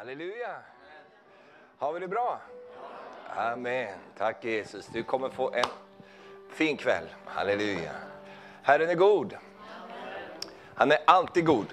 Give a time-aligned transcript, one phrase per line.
[0.00, 0.56] Halleluja.
[1.78, 2.40] Har vi det bra?
[3.36, 3.98] Amen.
[4.18, 4.86] Tack Jesus.
[4.86, 5.64] Du kommer få en
[6.52, 7.04] fin kväll.
[7.24, 7.90] Halleluja.
[8.62, 9.36] Herren är god.
[10.74, 11.66] Han är alltid god.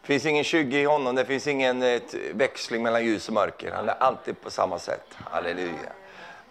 [0.00, 2.02] Det finns ingen 20 i honom, det finns ingen eh,
[2.32, 3.72] växling mellan ljus och mörker.
[3.72, 5.06] Han är alltid på samma sätt.
[5.14, 5.92] Halleluja.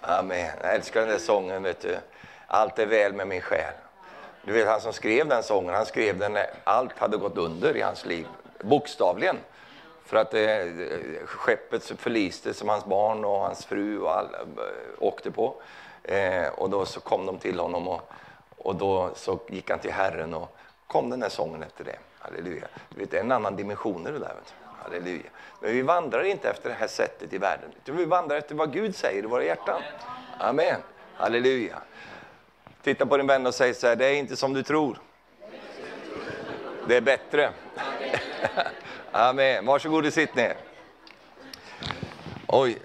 [0.01, 0.51] Amen.
[0.61, 1.97] Jag älskar den där sången, vet du.
[2.47, 3.73] Allt är väl med min själ.
[4.43, 7.77] Du vet han som skrev den sången, han skrev den när allt hade gått under
[7.77, 8.27] i hans liv.
[8.59, 9.37] Bokstavligen.
[10.07, 14.45] För att eh, skeppet förliste som hans barn och hans fru och alla eh,
[14.99, 15.55] åkte på.
[16.03, 18.11] Eh, och då så kom de till honom och,
[18.57, 21.97] och då så gick han till Herren och kom den här sången efter det.
[22.19, 22.67] Halleluja.
[22.89, 24.27] Du vet, det är en annan dimension i det där.
[24.27, 24.83] Vet du.
[24.83, 25.29] Halleluja.
[25.61, 27.69] Men vi vandrar inte efter det här sättet i världen.
[27.83, 29.81] Utan vi vandrar efter vad Gud säger i våra hjärtan.
[30.39, 30.81] Amen.
[31.13, 31.81] Halleluja.
[32.83, 34.99] Titta på din vän och säg så här, det är inte som du tror.
[36.87, 37.49] Det är bättre.
[39.17, 39.65] Amen.
[39.65, 40.55] Varsågod och sitt ner.
[42.47, 42.77] Oj,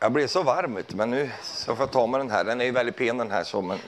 [0.00, 2.44] jag blev så varm men nu så får jag ta med den här.
[2.44, 3.78] Den är ju väldigt pen den här så men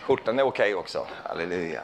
[0.00, 1.06] skjortan är okej okay också.
[1.24, 1.80] Halleluja.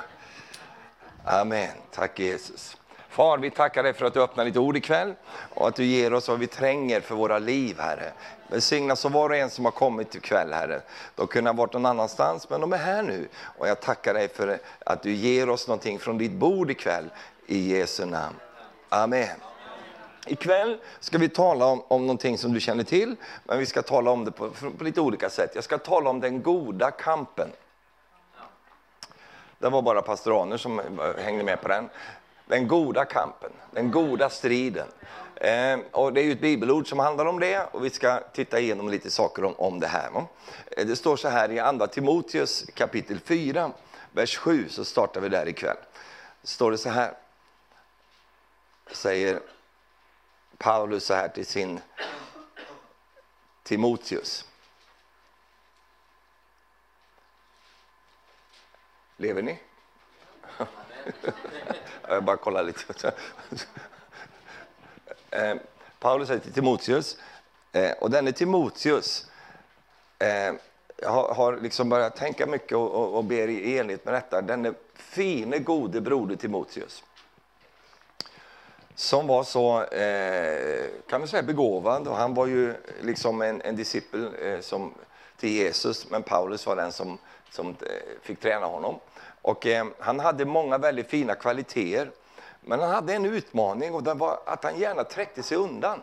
[1.24, 1.68] Amen.
[1.90, 2.76] Tack Jesus.
[3.08, 5.14] Far, vi tackar dig för att du öppnar ditt ord ikväll
[5.54, 8.12] och att du ger oss vad vi tränger för våra liv, Herre.
[8.48, 10.80] Välsigna så var och en som har kommit ikväll, Herre.
[11.14, 13.28] De kunde ha varit någon annanstans, men de är här nu.
[13.58, 17.10] Och jag tackar dig för att du ger oss någonting från ditt bord ikväll,
[17.46, 18.36] i Jesu namn.
[18.92, 19.40] Amen.
[20.26, 24.10] Ikväll ska vi tala om, om någonting som du känner till, men vi ska tala
[24.10, 25.50] om det på, på lite olika sätt.
[25.54, 27.48] Jag ska tala om den goda kampen.
[29.58, 30.84] Det var bara pastoraner som eh,
[31.24, 31.88] hängde med på den.
[32.46, 34.86] Den goda kampen, den goda striden.
[35.34, 38.60] Eh, och det är ju ett bibelord som handlar om det och vi ska titta
[38.60, 40.10] igenom lite saker om, om det här.
[40.10, 40.26] Va?
[40.76, 43.70] Eh, det står så här i andra Timoteus kapitel 4,
[44.10, 45.76] vers 7, så startar vi där ikväll.
[46.42, 47.12] står det så här,
[48.92, 49.40] säger
[50.58, 51.80] Paulus så här till sin
[53.62, 54.46] Timoteus.
[59.16, 59.58] Lever ni?
[62.08, 63.14] Jag bara kollar lite.
[65.30, 65.56] Eh,
[65.98, 67.16] Paulus säger till Timoteus,
[67.72, 69.30] eh, och denne Timoteus
[70.18, 70.54] eh,
[71.08, 74.42] har liksom börjat tänka mycket och ber i enlighet med detta.
[74.42, 77.04] Denne fine, gode broder Timoteus
[78.94, 82.08] som var så eh, kan man säga, begåvad.
[82.08, 84.94] Och han var ju liksom en, en discipel eh, som,
[85.36, 87.18] till Jesus, men Paulus var den som,
[87.50, 87.74] som eh,
[88.22, 89.00] fick träna honom.
[89.42, 92.10] Och, eh, han hade många väldigt fina kvaliteter.
[92.60, 96.00] Men han hade en utmaning och den var att han gärna träckte sig undan.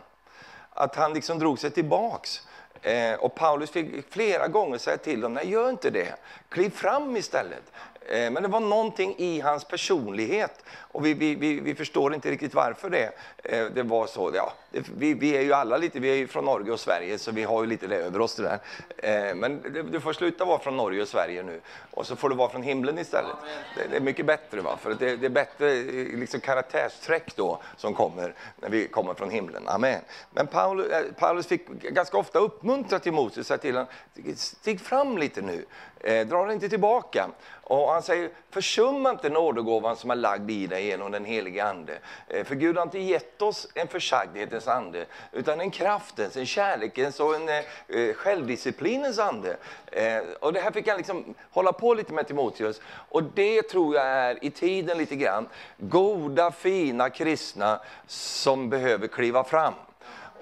[0.69, 2.41] Att han liksom drog sig tillbaks.
[2.81, 6.15] Eh, och Paulus fick flera gånger säga till honom, nej gör inte det.
[6.49, 7.63] Kliv fram istället.
[8.09, 12.31] Eh, men det var någonting i hans personlighet och vi, vi, vi, vi förstår inte
[12.31, 13.11] riktigt varför det,
[13.43, 14.31] eh, det var så.
[14.35, 17.17] Ja, det, vi, vi, är ju alla lite, vi är ju från Norge och Sverige
[17.17, 18.59] så vi har ju lite det över oss det där.
[18.97, 19.61] Eh, men
[19.91, 21.61] du får sluta vara från Norge och Sverige nu
[21.91, 23.35] och så får du vara från himlen istället.
[23.75, 27.61] Det, det är mycket bättre va, för det, det är bättre eh, liksom karaktärsträck då
[27.77, 29.67] som kommer när vi kommer från himlen.
[29.67, 30.01] Amen.
[30.31, 33.87] Men Paulus, eh, Paulus fick ganska ofta uppmuntra till Moses, säga till honom,
[34.35, 35.65] stig fram lite nu,
[35.99, 37.29] eh, dra dig inte tillbaka.
[37.63, 41.99] Och han säger, försumma inte nådegåvan som är lagd i dig genom den helige Ande.
[42.27, 47.19] Eh, för Gud har inte gett oss en försagdhetens ande, utan en kraftens, en kärlekens
[47.19, 47.55] och en eh,
[47.87, 49.57] eh, självdisciplinens ande.
[49.91, 52.81] Eh, och det här fick han liksom hålla på lite med Timoteus.
[53.09, 55.47] Och det tror jag är i tiden lite grann,
[55.77, 59.73] goda fina kristna som behöver kliva fram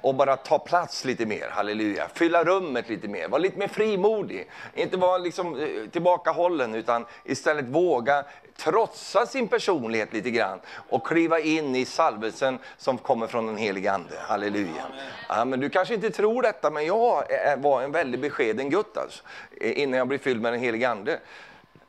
[0.07, 2.07] och bara ta plats lite mer, halleluja.
[2.13, 4.49] Fylla rummet lite mer, vara lite mer frimodig.
[4.73, 8.23] Inte vara liksom eh, tillbakahållen utan istället våga
[8.57, 10.59] trotsa sin personlighet lite grann
[10.89, 14.15] och kliva in i salvelsen som kommer från den helige Ande.
[14.19, 14.85] Halleluja.
[15.29, 17.23] Ja, men du kanske inte tror detta men jag
[17.57, 19.23] var en väldigt beskeden gutt alltså,
[19.61, 21.19] innan jag blev fylld med den helige Ande.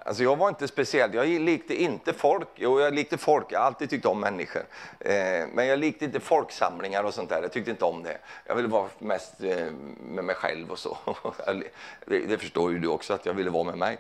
[0.09, 2.49] Alltså jag var inte speciell, jag likte inte folk.
[2.55, 4.63] Jo, jag likte folk, jag har alltid tyckt om människor.
[5.01, 8.19] Eh, men jag likte inte folksamlingar och sånt där, jag tyckte inte om det.
[8.47, 9.67] Jag ville vara mest eh,
[10.01, 10.99] med mig själv och så.
[12.07, 13.99] det, det, förstår ju du också, att jag ville vara med mig.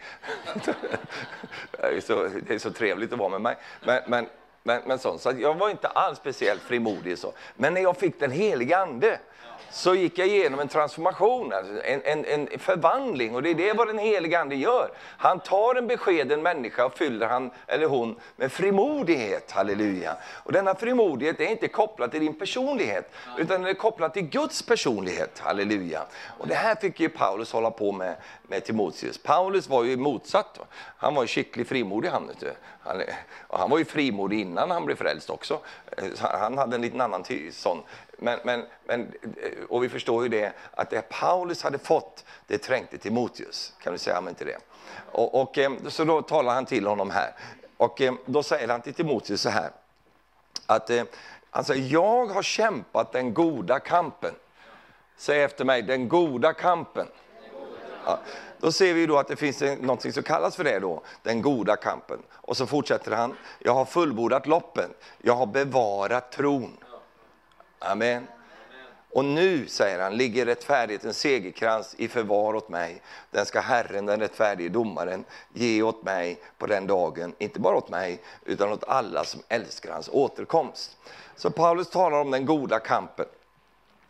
[1.71, 3.56] det, är så, det är så trevligt att vara med mig.
[3.85, 4.27] Men, men,
[4.69, 5.20] men, men sånt.
[5.20, 7.19] så jag var inte alls speciellt frimodig.
[7.19, 7.32] Så.
[7.56, 9.19] Men när jag fick den heliga Ande,
[9.70, 13.35] så gick jag igenom en transformation, alltså en, en, en förvandling.
[13.35, 14.91] Och det är det vad den helige Ande gör.
[15.19, 19.50] Han tar en beskeden människa och fyller han eller hon med frimodighet.
[19.50, 20.17] Halleluja.
[20.44, 24.62] Och denna frimodighet är inte kopplad till din personlighet, utan den är kopplad till Guds
[24.62, 25.38] personlighet.
[25.38, 26.03] Halleluja.
[26.38, 29.19] Och det här fick ju Paulus hålla på med, med Timoteus.
[29.19, 30.59] Paulus var ju motsatt.
[30.97, 32.31] Han var ju skicklig frimodig han.
[32.81, 33.03] Han,
[33.50, 35.61] han var ju frimodig innan innan han blev frälst också.
[35.97, 37.83] Eh, han hade en liten annan sån.
[38.19, 42.59] Men, men, men, eh, och vi förstår ju det, att det Paulus hade fått, det
[42.59, 43.73] trängte Timoteus.
[43.83, 44.59] Kan du säga amen till det?
[45.13, 47.33] Och, och, eh, så då talar han till honom här.
[47.77, 49.71] Och då säger han till Timoteus så här,
[50.67, 50.91] att
[51.51, 54.35] alltså, jag har kämpat den goda kampen.
[55.17, 57.07] Säg efter mig, den goda kampen.
[58.05, 58.19] Ja.
[58.61, 61.77] Då ser vi då att det finns något som kallas för det då, den goda
[61.77, 62.19] kampen.
[62.31, 66.77] Och så fortsätter han, jag har fullbordat loppen, jag har bevarat tron.
[67.79, 68.27] Amen.
[69.11, 73.03] Och nu, säger han, ligger rättfärdighetens segerkrans i förvar åt mig.
[73.31, 77.35] Den ska Herren, den rättfärdige domaren, ge åt mig på den dagen.
[77.39, 80.97] Inte bara åt mig, utan åt alla som älskar hans återkomst.
[81.37, 83.27] Så Paulus talar om den goda kampen.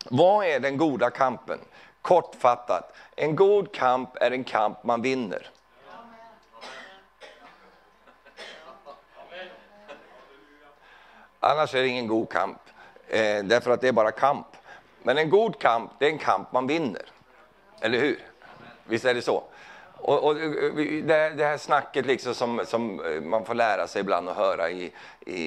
[0.05, 1.59] Vad är den goda kampen?
[2.01, 5.49] Kortfattat, en god kamp är en kamp man vinner.
[11.39, 12.61] Annars är det ingen god kamp,
[13.07, 14.47] eh, därför att det är bara kamp.
[15.03, 17.05] Men en god kamp, det är en kamp man vinner.
[17.81, 18.19] Eller hur?
[18.83, 19.43] Visst är det så?
[20.01, 20.73] Och, och eh,
[21.03, 24.69] det, det, här snacket liksom som, som, eh, man får lära sig ibland att höra
[24.69, 24.91] i,
[25.25, 25.39] i,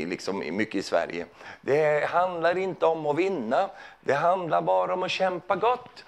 [0.00, 1.26] i, liksom mycket i Sverige.
[1.60, 6.04] Det handlar inte om att vinna, det handlar bara om att kämpa gott.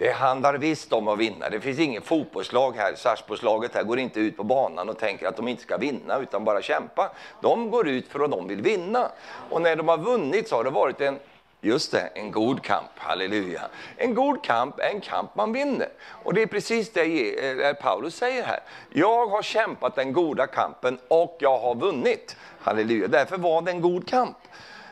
[0.00, 1.48] Det handlar visst om att vinna.
[1.48, 5.36] Det finns inget fotbollslag här, Sarpsborgslaget här går inte ut på banan och tänker att
[5.36, 7.10] de inte ska vinna utan bara kämpa.
[7.40, 9.10] De går ut för att de vill vinna.
[9.50, 11.18] Och när de har vunnit så har det varit en
[11.62, 12.90] Just det, en god kamp.
[12.96, 13.62] Halleluja.
[13.96, 15.88] En god kamp är en kamp man vinner.
[16.22, 18.60] Och det är precis eh, det Paulus säger här.
[18.90, 22.36] Jag har kämpat den goda kampen och jag har vunnit.
[22.60, 23.08] Halleluja.
[23.08, 24.36] Därför var det en god kamp.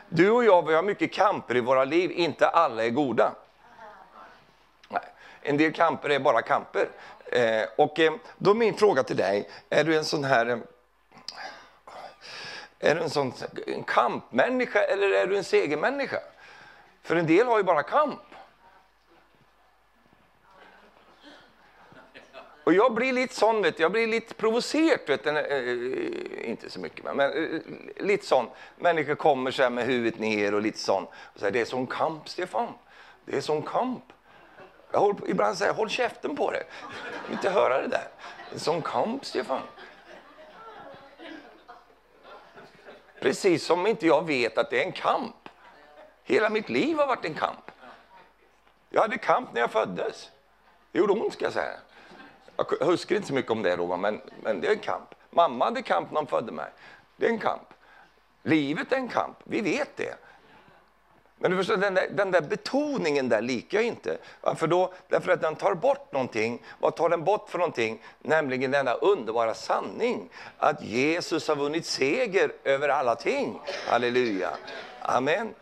[0.09, 3.31] Du och jag vi har mycket kamper i våra liv, inte alla är goda.
[4.89, 5.01] Nej.
[5.41, 6.89] En del kamper är bara kamper.
[7.25, 10.57] Eh, och eh, då är min fråga till dig, är du en sån här eh,
[12.79, 13.33] är du en sån
[13.67, 16.19] en kampmänniska eller är du en segermänniska?
[17.03, 18.19] För en del har ju bara kamp.
[22.69, 26.69] Och jag blir lite sån, vet du, jag blir lite provocerad, vet du, äh, inte
[26.69, 27.59] så mycket, men äh,
[27.97, 28.49] lite sån.
[28.77, 31.03] Människor kommer så med huvudet ner och lite sån.
[31.05, 32.73] Och säger, det är sån kamp, Stefan.
[33.25, 34.03] Det är sån kamp.
[34.91, 36.63] Jag håller, ibland säger jag, håll käften på det.
[36.81, 38.07] Jag vill inte höra det där.
[38.49, 39.61] Det är sån kamp, Stefan.
[43.19, 45.48] Precis som inte jag vet att det är en kamp.
[46.29, 47.71] Hela mitt liv har varit en kamp.
[48.89, 50.29] Jag hade kamp när jag föddes.
[50.91, 51.79] Det gjorde ont ska jag säga.
[52.57, 55.15] Jag huskar inte så mycket om det då, men, men det är en kamp.
[55.29, 56.71] Mamma hade kamp när hon födde mig.
[57.17, 57.73] Det är en kamp.
[58.43, 60.15] Livet är en kamp, vi vet det.
[61.37, 64.17] Men du förstår, den där, den där betoningen där likar jag inte.
[64.41, 64.93] Varför då?
[65.07, 66.63] Därför att den tar bort någonting.
[66.79, 68.03] Vad tar den bort för någonting?
[68.19, 70.29] Nämligen denna underbara sanning.
[70.57, 73.59] Att Jesus har vunnit seger över alla ting.
[73.87, 74.49] Halleluja.
[75.01, 75.53] Amen.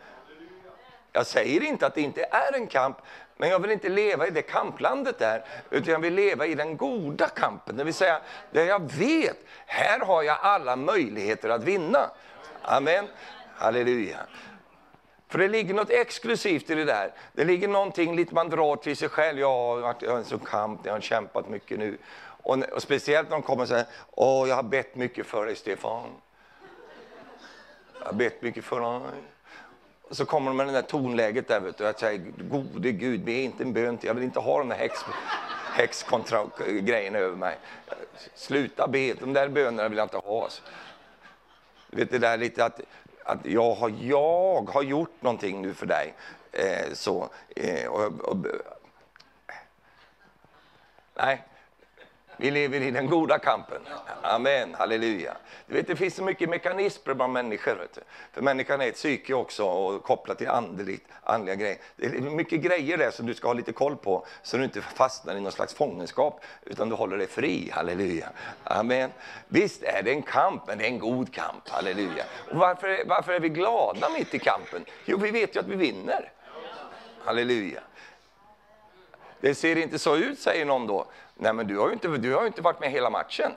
[1.18, 2.96] Jag säger inte att det inte är en kamp,
[3.36, 6.76] men jag vill inte leva i det kamplandet där, utan jag vill leva i den
[6.76, 7.76] goda kampen.
[7.76, 8.20] Det vill säga,
[8.50, 9.36] där jag vet,
[9.66, 12.10] här har jag alla möjligheter att vinna.
[12.62, 13.06] Amen.
[13.54, 14.18] Halleluja.
[15.28, 17.12] För det ligger något exklusivt i det där.
[17.32, 19.38] Det ligger någonting lite man drar till sig själv.
[19.38, 21.98] Jag har varit i en sån kamp, jag har kämpat mycket nu.
[22.42, 25.56] Och, och speciellt när de kommer och säger, åh jag har bett mycket för dig
[25.56, 26.10] Stefan.
[28.00, 29.10] Jag har bett mycket för dig
[30.10, 33.32] så kommer de med det där tonläget där, vet du, att säga gode Gud, be
[33.32, 35.00] inte en bön till, jag vill inte ha den där häx,
[35.72, 37.58] häxkontra-grejen över mig.
[38.34, 40.44] Sluta be, de där bönerna vill jag inte ha.
[40.44, 40.62] Alltså.
[41.90, 42.80] Du vet det där lite att,
[43.24, 46.14] att jag, har, jag har gjort någonting nu för dig.
[46.52, 48.36] Eh, så, eh, och, och,
[51.14, 51.47] nej,
[52.38, 53.82] vi lever i den goda kampen.
[54.22, 55.36] Amen, halleluja.
[55.66, 57.74] Du vet, det finns så mycket mekanismer bland människor.
[57.74, 58.00] Vet du.
[58.32, 61.78] För människan är ett psyke också och kopplat till andligt, andliga grejer.
[61.96, 64.80] Det är mycket grejer där som du ska ha lite koll på så du inte
[64.80, 67.70] fastnar i någon slags fångenskap utan du håller dig fri.
[67.72, 68.28] Halleluja.
[68.64, 69.10] Amen.
[69.48, 71.68] Visst är det en kamp, men det är en god kamp.
[71.68, 72.24] Halleluja.
[72.50, 74.84] Och varför, varför är vi glada mitt i kampen?
[75.04, 76.32] Jo, vi vet ju att vi vinner.
[77.24, 77.80] Halleluja.
[79.40, 81.06] Det ser inte så ut, säger någon då.
[81.34, 83.52] Nej, men du har ju inte, du har inte varit med hela matchen.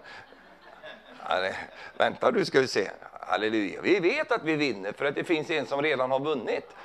[1.97, 2.89] Vänta du ska vi se.
[3.19, 3.81] Halleluja.
[3.81, 6.75] Vi vet att vi vinner för att det finns en som redan har vunnit.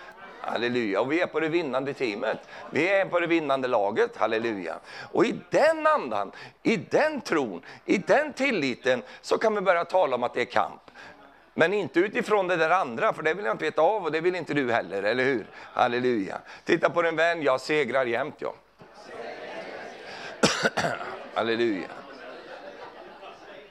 [0.40, 1.00] Halleluja.
[1.00, 2.38] Och vi är på det vinnande teamet.
[2.70, 4.16] Vi är på det vinnande laget.
[4.16, 4.78] Halleluja.
[5.12, 10.16] Och i den andan, i den tron, i den tilliten så kan vi börja tala
[10.16, 10.90] om att det är kamp.
[11.54, 14.20] Men inte utifrån det där andra, för det vill jag inte veta av och det
[14.20, 15.46] vill inte du heller, eller hur?
[15.54, 16.38] Halleluja.
[16.64, 18.34] Titta på din vän, jag segrar jämt.
[18.38, 18.52] jag.
[21.34, 21.88] Halleluja.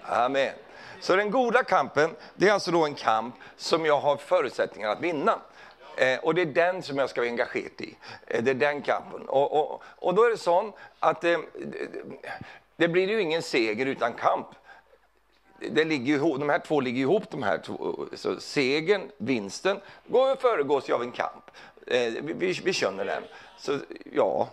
[0.01, 0.53] Amen.
[0.99, 5.01] Så den goda kampen, det är alltså då en kamp som jag har förutsättningar att
[5.01, 5.39] vinna.
[5.97, 7.95] Eh, och det är den som jag ska vara engagerad i.
[8.27, 9.21] Eh, det är den kampen.
[9.27, 11.87] Och, och, och då är det så att eh, det,
[12.75, 14.47] det blir ju ingen seger utan kamp.
[15.59, 18.05] Det ligger ihop, de här två ligger ihop, de här två.
[18.13, 21.51] Så segern, vinsten, går föregås av en kamp.
[21.87, 23.23] Eh, vi, vi, vi känner den.
[23.57, 23.79] Så
[24.13, 24.49] ja,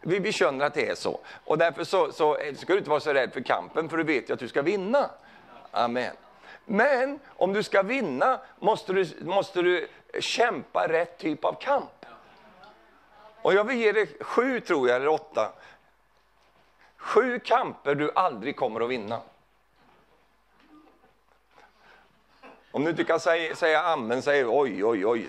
[0.00, 1.20] vi, vi känner att det är så.
[1.44, 4.04] Och därför så, så eh, ska du inte vara så rädd för kampen, för du
[4.04, 5.10] vet ju att du ska vinna.
[5.70, 6.16] Amen.
[6.64, 9.88] Men om du ska vinna måste du, måste du
[10.20, 12.06] kämpa rätt typ av kamp.
[13.42, 15.52] Och jag vill ge dig sju, tror jag, eller åtta.
[16.96, 19.20] Sju kamper du aldrig kommer att vinna.
[22.70, 25.28] Om du inte kan säga, säga amen, säg oj, oj, oj.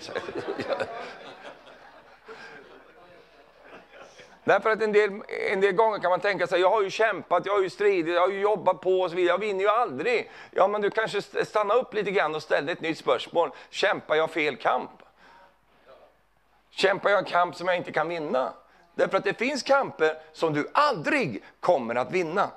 [4.44, 5.22] Därför att en del,
[5.52, 8.14] en del gånger kan man tänka sig, jag har ju kämpat, jag har ju stridit,
[8.14, 10.30] jag har ju jobbat på och så vidare, jag vinner ju aldrig.
[10.50, 13.50] Ja, men du kanske stannar upp lite grann och ställer ett nytt spörsmål.
[13.70, 14.90] Kämpar jag fel kamp?
[16.70, 18.52] Kämpar jag en kamp som jag inte kan vinna?
[18.94, 22.50] Därför att det finns kamper som du aldrig kommer att vinna.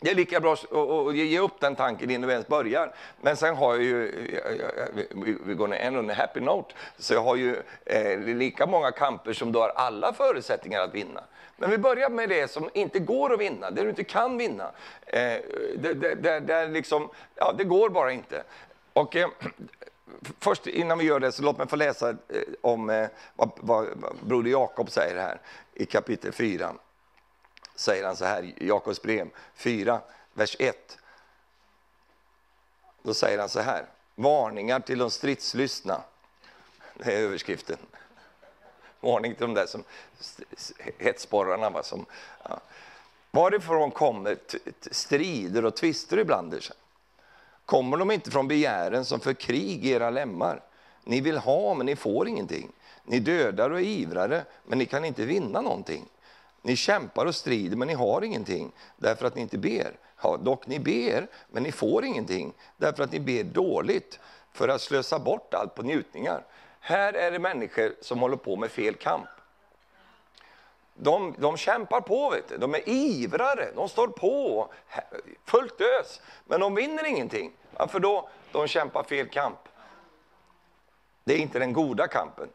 [0.00, 2.94] Det är lika bra att ge upp den tanken innan vi ens börjar.
[3.20, 4.12] Men sen har jag ju,
[5.44, 9.32] vi går en on a happy note, så jag har ju eh, lika många kamper
[9.32, 11.20] som du har alla förutsättningar att vinna.
[11.56, 14.70] Men vi börjar med det som inte går att vinna, det du inte kan vinna.
[15.06, 15.20] Eh,
[15.76, 18.42] det, det, det, det, liksom, ja, det går bara inte.
[18.92, 19.28] Och, eh,
[20.40, 22.16] först innan vi gör det, så låt mig få läsa eh,
[22.60, 25.40] om eh, vad, vad, vad Broder Jakob säger här
[25.74, 26.74] i kapitel 4
[27.76, 30.00] säger han så här i Jakobs brev 4,
[30.32, 30.98] vers 1.
[33.02, 36.02] Då säger han så här, varningar till de stridslystna.
[36.94, 37.76] Det är överskriften.
[39.00, 39.84] Varning till de där som
[40.98, 41.70] hetsporrarna.
[41.70, 42.06] Va, som,
[42.42, 42.60] ja.
[43.30, 44.38] Varifrån kommer
[44.90, 46.68] strider och tvister ibland er?
[47.64, 50.62] Kommer de inte från begären som för krig i era lemmar?
[51.04, 52.72] Ni vill ha, men ni får ingenting.
[53.04, 56.08] Ni dödar och är ivrare, men ni kan inte vinna någonting.
[56.66, 59.98] Ni kämpar och strider, men ni har ingenting därför att ni inte ber.
[60.22, 64.20] Ja, dock, ni ber, men ni får ingenting därför att ni ber dåligt
[64.52, 66.44] för att slösa bort allt på njutningar.
[66.80, 69.28] Här är det människor som håller på med fel kamp.
[70.94, 72.56] De, de kämpar på, vet du.
[72.56, 74.68] de är ivrare, de står på,
[75.44, 77.52] fullt ös, men de vinner ingenting.
[77.70, 78.28] Varför då?
[78.52, 79.58] De kämpar fel kamp.
[81.24, 82.48] Det är inte den goda kampen.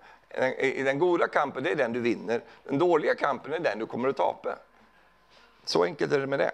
[0.57, 2.41] I den goda kampen, det är den du vinner.
[2.63, 4.55] Den dåliga kampen är den du kommer att tapa.
[5.65, 6.51] Så enkelt är det med det.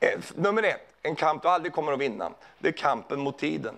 [0.00, 3.76] Eh, nummer ett, en kamp du aldrig kommer att vinna, det är kampen mot tiden.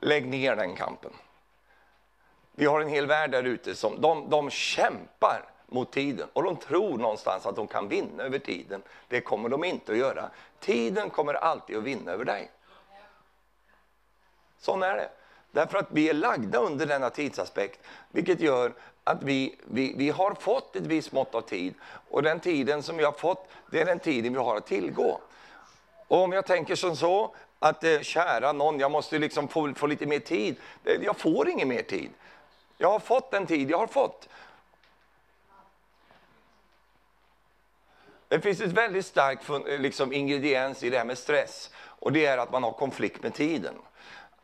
[0.00, 1.10] Lägg ner den kampen.
[2.52, 6.56] Vi har en hel värld där ute som de, de kämpar mot tiden och de
[6.56, 8.82] tror någonstans att de kan vinna över tiden.
[9.08, 10.30] Det kommer de inte att göra.
[10.60, 12.50] Tiden kommer alltid att vinna över dig.
[14.58, 15.08] Sån är det.
[15.50, 18.72] Därför att vi är lagda under denna tidsaspekt, vilket gör
[19.04, 21.74] att vi, vi, vi har fått ett visst mått av tid.
[22.10, 25.20] Och den tiden som vi har fått, det är den tiden vi har att tillgå.
[26.08, 29.86] Och om jag tänker som så, att eh, kära någon, jag måste liksom få, få
[29.86, 30.56] lite mer tid.
[30.84, 32.10] Jag får ingen mer tid.
[32.78, 34.28] Jag har fått den tid jag har fått.
[38.28, 42.38] Det finns ett väldigt starkt liksom, ingrediens i det här med stress och det är
[42.38, 43.74] att man har konflikt med tiden.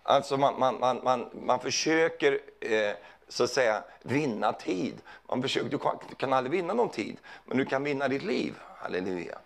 [0.02, 2.94] Alltså man, man, man, man, man försöker eh,
[3.28, 5.02] så att säga vinna tid.
[5.28, 8.22] Man försöker, du kan, du kan aldrig vinna någon tid, men du kan vinna ditt
[8.22, 8.54] liv.
[8.76, 9.38] Halleluja.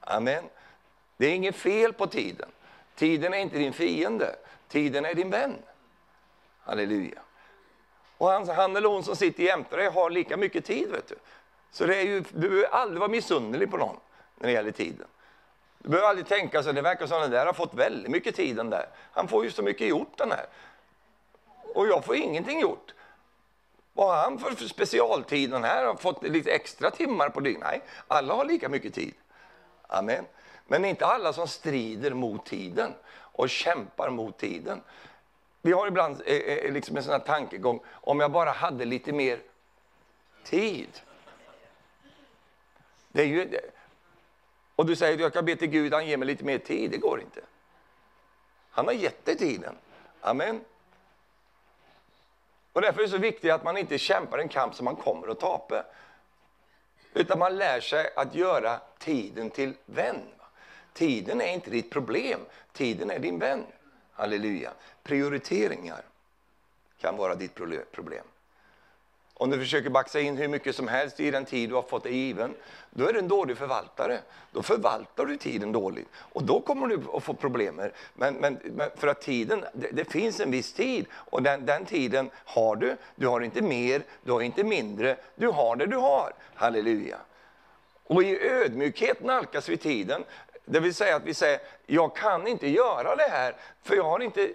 [0.00, 0.44] Amen.
[1.16, 2.48] Det är inget fel på tiden.
[2.94, 4.36] Tiden är inte din fiende,
[4.68, 5.56] tiden är din vän.
[6.60, 7.20] Halleluja.
[8.18, 10.90] Och han, han eller hon som sitter jämte dig har lika mycket tid.
[10.90, 11.14] Vet du.
[11.70, 13.96] Så det är ju, du behöver aldrig vara missunderlig på någon
[14.38, 15.06] när det gäller tiden.
[15.82, 18.36] Du behöver aldrig tänka så, det verkar som att den där har fått väldigt mycket
[18.36, 18.86] tid den där.
[19.12, 20.46] Han får ju så mycket gjort den här.
[21.74, 22.94] Och jag får ingenting gjort.
[23.92, 25.86] Vad har han för specialtid den här?
[25.86, 27.62] Har fått lite extra timmar på dygnet?
[27.70, 29.14] Nej, alla har lika mycket tid.
[29.86, 30.24] Amen.
[30.66, 34.80] Men inte alla som strider mot tiden och kämpar mot tiden.
[35.62, 39.12] Vi har ibland eh, eh liksom en sån här tankegång, om jag bara hade lite
[39.12, 39.38] mer
[40.44, 41.00] tid.
[43.08, 43.58] Det är ju,
[44.82, 46.90] och du säger att jag kan be till Gud, han ger mig lite mer tid.
[46.90, 47.40] Det går inte.
[48.70, 49.74] Han har gett dig tiden.
[50.20, 50.60] Amen.
[52.72, 55.28] Och därför är det så viktigt att man inte kämpar en kamp som man kommer
[55.28, 55.84] att tapa.
[57.14, 60.20] Utan man lär sig att göra tiden till vän.
[60.92, 62.40] Tiden är inte ditt problem,
[62.72, 63.64] tiden är din vän.
[64.12, 64.72] Halleluja.
[65.02, 66.02] Prioriteringar
[67.00, 67.54] kan vara ditt
[67.92, 68.24] problem
[69.42, 72.02] om du försöker baxa in hur mycket som helst i den tid du har fått
[72.02, 72.54] dig given,
[72.90, 74.18] då är du en dålig förvaltare.
[74.52, 77.80] Då förvaltar du tiden dåligt och då kommer du att få problem.
[78.14, 81.84] Men, men, men för att tiden, det, det, finns en viss tid och den, den
[81.84, 82.96] tiden har du.
[83.14, 86.32] Du har inte mer, du har inte mindre, du har det du har.
[86.54, 87.18] Halleluja.
[88.06, 90.24] Och i ödmjukhet nalkas vi tiden.
[90.64, 94.20] Det vill säga att vi säger, jag kan inte göra det här, för jag har
[94.20, 94.50] inte,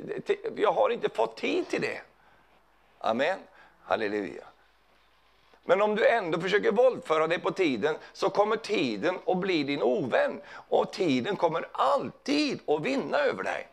[0.56, 2.02] jag har inte fått tid till det.
[3.00, 3.40] Amen.
[3.84, 4.44] Halleluja.
[5.68, 9.82] Men om du ändå försöker våldföra dig på tiden så kommer tiden att bli din
[9.82, 10.42] ovän.
[10.70, 13.68] Och tiden kommer alltid att vinna över dig.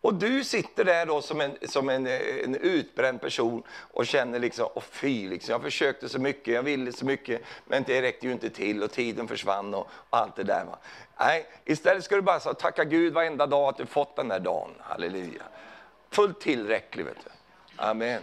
[0.00, 4.38] Och du sitter där då som en, som en, eh, en utbränd person och känner
[4.38, 8.26] liksom, och fy, liksom, jag försökte så mycket, jag ville så mycket, men det räckte
[8.26, 10.64] ju inte till och tiden försvann och, och allt det där.
[10.64, 10.78] Va?
[11.18, 14.40] Nej, istället ska du bara så, tacka Gud varenda dag att du fått den där
[14.40, 14.70] dagen.
[14.80, 15.42] Halleluja.
[16.10, 17.30] Fullt tillräcklig, vet du.
[17.76, 18.22] Amen.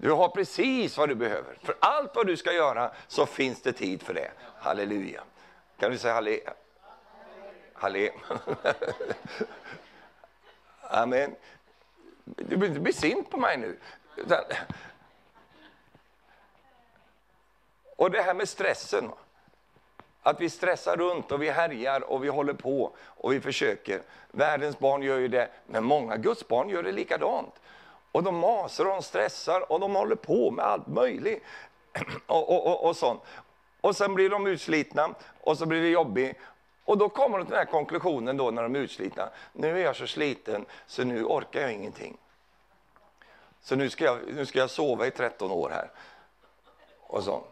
[0.00, 1.58] Du har precis vad du behöver.
[1.62, 4.30] För allt vad du ska göra så finns det tid för det.
[4.58, 5.22] Halleluja.
[5.78, 6.40] Kan du säga halle?
[7.72, 8.10] Halle.
[10.80, 11.34] Amen.
[12.24, 13.78] Du blir inte besint på mig nu.
[17.96, 19.10] Och det här med stressen.
[20.22, 24.02] Att vi stressar runt och vi härjar och vi håller på och vi försöker.
[24.30, 27.54] Världens barn gör ju det, men många Guds barn gör det likadant.
[28.18, 31.42] Och de masar och de stressar och de håller på med allt möjligt.
[32.26, 33.22] Och, och, och, och sånt.
[33.80, 36.36] Och sen blir de utslitna och så blir det jobbigt.
[36.84, 39.28] Och då kommer de till den här konklusionen då när de är utslitna.
[39.52, 42.16] Nu är jag så sliten så nu orkar jag ingenting.
[43.60, 45.90] Så nu ska jag, nu ska jag sova i 13 år här.
[47.00, 47.44] Och så.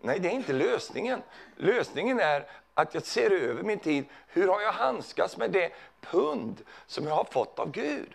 [0.00, 1.22] Nej, det är inte lösningen.
[1.56, 4.04] Lösningen är att jag ser över min tid.
[4.26, 8.14] Hur har jag handskats med det pund som jag har fått av Gud?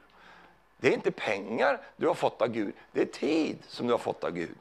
[0.77, 3.98] Det är inte pengar du har fått av Gud, det är tid som du har
[3.98, 4.57] fått av Gud.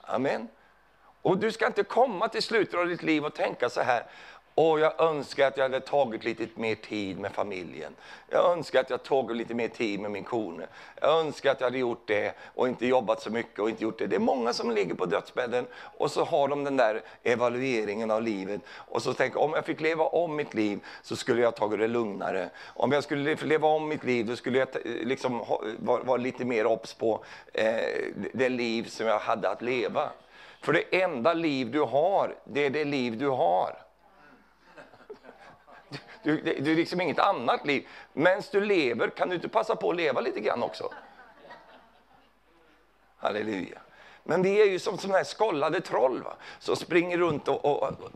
[0.00, 0.48] Amen.
[1.22, 4.06] Och du ska inte komma till slutet av ditt liv och tänka så här,
[4.54, 7.92] och jag önskar att jag hade tagit lite mer tid med familjen.
[8.28, 10.66] Jag önskar att jag tagit lite mer tid med min kone.
[11.00, 13.98] Jag önskar att jag hade gjort det och inte jobbat så mycket och inte gjort
[13.98, 14.06] det.
[14.06, 18.22] Det är många som ligger på dödsbädden och så har de den där evalueringen av
[18.22, 18.60] livet.
[18.70, 21.88] Och så tänker om jag fick leva om mitt liv så skulle jag tagit det
[21.88, 22.50] lugnare.
[22.66, 25.44] Om jag skulle leva om mitt liv då skulle jag liksom
[25.78, 27.74] vara var lite mer obs på eh,
[28.32, 30.10] det liv som jag hade att leva.
[30.60, 33.89] För det enda liv du har, det är det liv du har.
[36.22, 37.88] Du, det, det är liksom inget annat liv.
[38.12, 40.92] Medan du lever, kan du inte passa på att leva lite grann också?
[43.16, 43.78] Halleluja.
[44.24, 46.36] Men vi är ju som sådana här skollade troll va?
[46.58, 48.10] som springer runt och, och, och,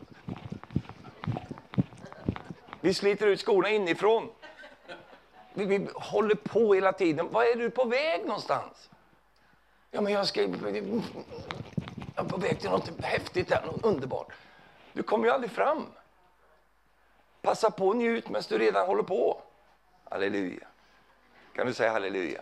[2.80, 4.30] Vi sliter ut skorna inifrån.
[5.54, 7.32] Vi, vi, håller på hela tiden.
[7.32, 8.90] Var är du på väg någonstans?
[9.90, 10.42] Ja, men jag ska...
[10.42, 10.76] Jag
[12.16, 14.32] är på väg till något häftigt, här, något underbart.
[14.92, 15.86] Du kommer ju aldrig fram.
[17.44, 19.40] Passa på och njut medan du redan håller på.
[20.10, 20.66] Halleluja.
[21.52, 22.40] Kan du säga halleluja?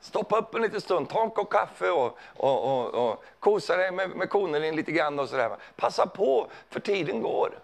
[0.00, 3.92] Stoppa upp en liten stund, ta en kopp kaffe och, och, och, och kosa dig
[3.92, 5.18] med, med konen lite grann.
[5.18, 5.56] Och sådär.
[5.76, 7.58] Passa på, för tiden går.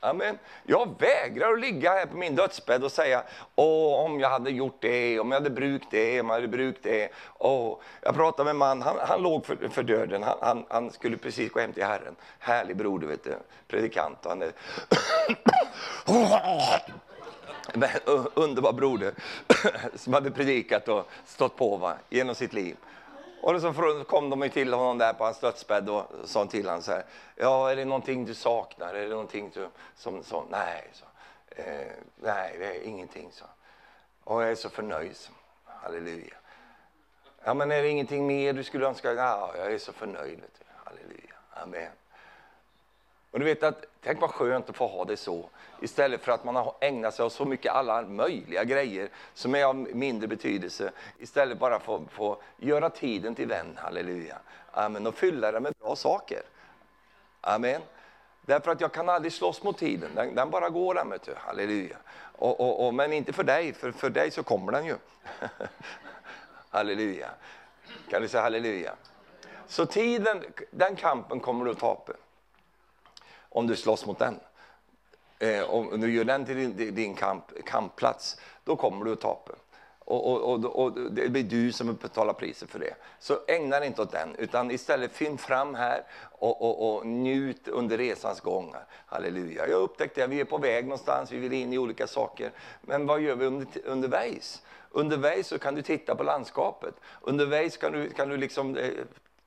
[0.00, 0.38] Amen.
[0.64, 3.22] Jag vägrar att ligga här på min dödsbädd och säga
[3.54, 6.82] Åh, om jag hade gjort det, om jag hade brukt det, om jag hade brukt
[6.82, 7.08] det.
[7.38, 7.78] Åh.
[8.00, 11.16] Jag pratade med en man, han, han låg för, för döden, han, han, han, skulle
[11.16, 12.16] precis gå hem till Herren.
[12.38, 13.36] Härlig bror, du vet du.
[13.68, 14.18] predikant.
[14.24, 14.52] Han är...
[18.34, 19.14] underbar broder
[19.94, 22.76] som hade predikat och stått på va, genom sitt liv.
[23.40, 26.92] Och så kom de till honom där på hans dödsbädd och sa till honom så
[26.92, 27.04] här,
[27.36, 28.94] ja är det någonting du saknar?
[28.94, 31.04] Är det någonting du, som, som nej, så.
[31.48, 33.44] Eh, nej det är ingenting, så.
[34.24, 35.32] Och jag är så förnöjd, så.
[35.64, 36.34] halleluja.
[37.44, 39.12] Ja men är det ingenting mer du skulle önska?
[39.12, 40.64] Ja, jag är så förnöjd, vet du.
[40.84, 41.92] halleluja, amen.
[43.30, 45.48] Och du vet att, tänk vad skönt att få ha det så.
[45.80, 49.64] Istället för att man har ägnat sig åt så mycket alla möjliga grejer som är
[49.64, 50.92] av mindre betydelse.
[51.18, 54.38] Istället bara få, få göra tiden till vän, halleluja.
[54.72, 55.06] Amen.
[55.06, 56.42] Och fylla den med bra saker.
[57.40, 57.82] Amen.
[58.42, 61.34] Därför att jag kan aldrig slåss mot tiden, den, den bara går den, vet du.
[61.36, 61.96] halleluja.
[62.32, 64.96] Och, och, och, men inte för dig, för för dig så kommer den ju.
[66.70, 67.28] halleluja.
[68.10, 68.92] Kan du säga halleluja?
[69.66, 72.12] Så tiden, den kampen kommer du att tapa
[73.48, 74.40] om du slåss mot den.
[75.38, 79.52] Eh, om du gör den till din, din kamp, kampplats, då kommer du att tapa.
[80.10, 82.94] och, och, och, och det blir du som betalar priset för det.
[83.18, 86.02] Så ägna dig inte åt den, utan istället finn fram här
[86.38, 88.74] och, och, och njut under resans gång.
[89.06, 89.68] Halleluja.
[89.68, 92.50] Jag upptäckte att vi är på väg någonstans, vi vill in i olika saker.
[92.80, 94.62] Men vad gör vi under, undervägs?
[94.90, 96.94] Undervägs så kan du titta på landskapet.
[97.20, 98.90] Undervägs kan du, kan du liksom eh,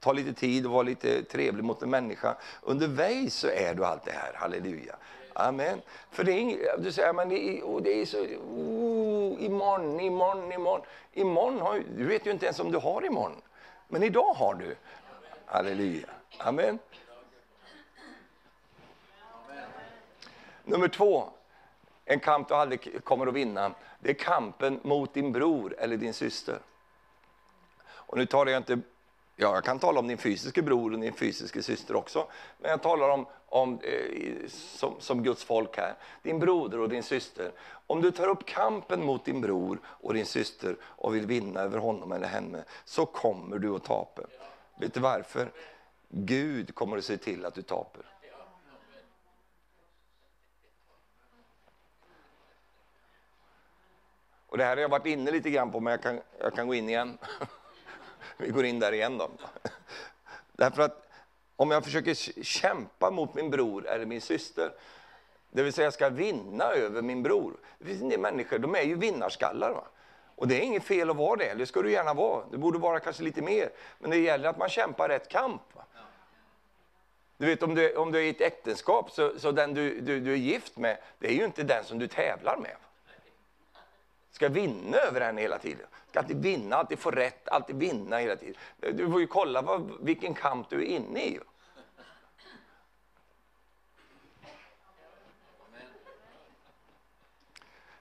[0.02, 2.36] ta lite tid och vara lite trevlig mot en människa.
[2.62, 4.96] Undervägs så är du allt det här, halleluja.
[5.34, 5.82] Amen.
[6.12, 10.52] För det är inget, du säger, men det är, det är så, oh, imorgon, imorgon,
[10.52, 10.82] imorgon.
[11.14, 13.42] Imorgon har, du vet ju inte ens om du har imorgon.
[13.88, 14.76] Men idag har du.
[15.46, 16.08] Halleluja.
[16.38, 16.80] Amen.
[20.64, 21.30] Nummer två,
[22.06, 26.14] en kamp du aldrig kommer att vinna, det är kampen mot din bror eller din
[26.14, 26.60] syster.
[27.84, 28.80] Och nu talar jag inte
[29.42, 32.28] Ja, jag kan tala om din fysiska bror och din fysiska syster också.
[32.58, 37.04] Men jag talar om, om eh, som, som Guds folk här, din broder och din
[37.04, 37.52] syster.
[37.88, 41.78] Om du tar upp kampen mot din bror och din syster och vill vinna över
[41.78, 44.22] honom eller henne, så kommer du att tapa.
[44.80, 45.52] Vet du varför?
[46.10, 48.06] Gud kommer att se till att du taper.
[54.48, 56.68] Och det här har jag varit inne lite grann på, men jag kan, jag kan
[56.68, 57.18] gå in igen.
[58.38, 59.30] Vi går in där igen då.
[60.54, 61.08] Därför att
[61.56, 64.72] om jag försöker kämpa mot min bror eller min syster,
[65.52, 67.58] det vill säga jag ska vinna över min bror.
[67.80, 69.72] Det finns en del människor, de är ju vinnarskallar.
[69.72, 69.84] Va?
[70.36, 72.46] Och det är inget fel att vara det, det ska du gärna vara.
[72.52, 73.70] Det borde vara kanske lite mer.
[74.00, 75.62] Men det gäller att man kämpar rätt kamp.
[75.74, 75.84] Va?
[77.38, 80.20] Du vet om du, om du är i ett äktenskap, så, så den du, du,
[80.20, 82.72] du är gift med, det är ju inte den som du tävlar med.
[82.72, 82.88] Va?
[84.32, 85.88] Ska vinna över henne hela tiden.
[86.10, 88.56] Ska alltid vinna, alltid få rätt, alltid vinna hela tiden.
[88.80, 91.40] Du får ju kolla vad, vilken kamp du är inne i.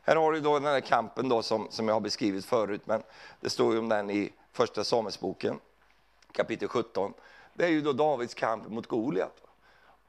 [0.02, 3.02] Här har du då den här kampen då som, som jag har beskrivit förut, men
[3.40, 5.60] det står ju om den i första Samuelsboken,
[6.32, 7.14] kapitel 17.
[7.54, 9.42] Det är ju då Davids kamp mot Goliat.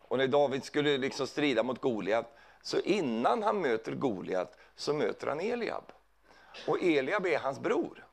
[0.01, 5.27] Och när David skulle liksom strida mot Goliat, så innan han möter Goliat så möter
[5.27, 5.84] han Eliab.
[6.68, 8.08] Och Eliab är hans bror.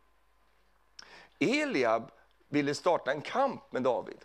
[1.38, 2.10] Eliab
[2.48, 4.24] ville starta en kamp med David.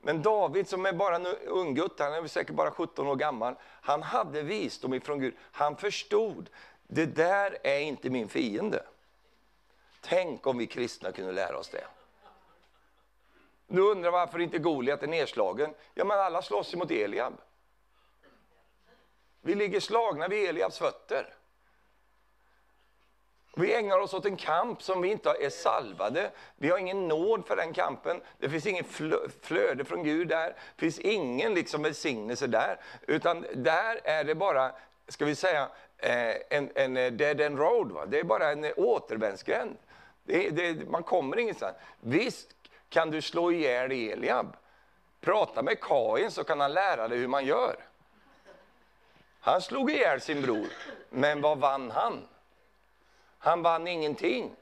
[0.00, 4.02] Men David som är bara en unggutt, han är säkert bara 17 år gammal, han
[4.02, 5.34] hade visdom ifrån Gud.
[5.40, 6.50] Han förstod,
[6.82, 8.84] det där är inte min fiende.
[10.00, 11.84] Tänk om vi kristna kunde lära oss det.
[13.66, 15.74] Nu undrar varför inte Goliat är nedslagen?
[15.94, 17.34] Ja, men alla slåss mot Eliab.
[19.40, 21.34] Vi ligger slagna vid Eliabs fötter.
[23.56, 26.30] Vi ägnar oss åt en kamp som vi inte är salvade.
[26.56, 28.20] Vi har ingen nåd för den kampen.
[28.38, 28.84] Det finns ingen
[29.42, 30.46] flöde från Gud där.
[30.48, 32.80] Det finns ingen liksom välsignelse där.
[33.06, 34.72] Utan där är det bara,
[35.08, 37.92] ska vi säga, eh, en, en eh, dead end road.
[37.92, 38.06] Va?
[38.06, 39.76] Det är bara en eh, återvändsgränd.
[40.24, 41.76] Det, det, man kommer ingenstans.
[42.00, 42.48] Visst
[42.88, 44.56] kan du slå ihjäl Eliab.
[45.20, 47.76] Prata med Kain så kan han lära dig hur man gör.
[49.40, 50.66] Han slog ihjäl sin bror,
[51.10, 52.28] men vad vann han?
[53.44, 54.56] Han vann ingenting.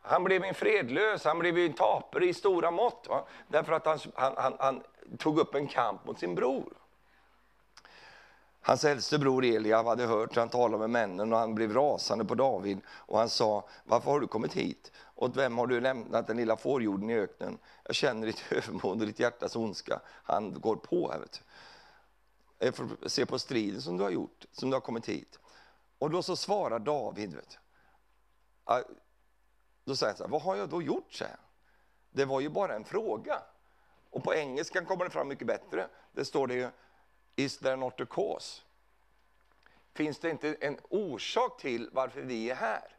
[0.00, 3.06] Han blev en fredlös, han blev en tapare i stora mått.
[3.08, 3.24] Va?
[3.48, 4.82] Därför att han, han, han, han,
[5.18, 6.72] tog upp en kamp mot sin bror.
[8.60, 12.34] Hans äldste bror Eliab hade hört han tala med männen och han blev rasande på
[12.34, 12.80] David.
[12.88, 14.92] Och han sa, varför har du kommit hit?
[15.14, 17.58] Åt vem har du lämnat den lilla fårjorden i öknen?
[17.84, 20.00] Jag känner ditt övermod och ditt hjärtas ondska.
[20.06, 21.18] Han går på här.
[21.18, 22.66] Vet du.
[22.66, 25.38] Eh, Jag får se på striden som du har gjort, som du har kommit hit.
[25.98, 27.61] Och då så svarar David, vet du.
[29.84, 31.12] Då säger han så här, vad har jag då gjort?
[31.12, 31.24] Så
[32.10, 33.42] Det var ju bara en fråga.
[34.10, 35.88] Och på engelskan kommer det fram mycket bättre.
[36.12, 36.70] Det står det ju,
[37.36, 38.62] is there not a cause?
[39.94, 42.96] Finns det inte en orsak till varför vi är här?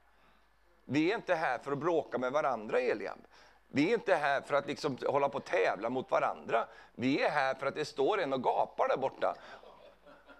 [0.85, 3.19] Vi är inte här för att bråka med varandra, Eliab.
[3.67, 6.67] Vi är inte här för att liksom hålla på och tävla mot varandra.
[6.95, 9.35] Vi är här för att det står en och gapar där borta.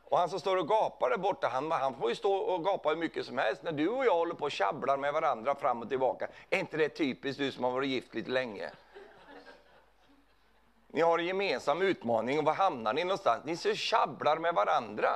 [0.04, 2.90] Och han som står och gapar där borta, han, han får ju stå och gapa
[2.90, 3.64] hur mycket som helst.
[3.64, 6.78] När du och jag håller på och tjabblar med varandra fram och tillbaka, är inte
[6.78, 8.72] det typiskt du som har varit gift lite länge?
[10.88, 13.46] Ni har en gemensam utmaning, och var hamnar ni någonstans?
[13.46, 15.10] Ni så tjabblar med varandra.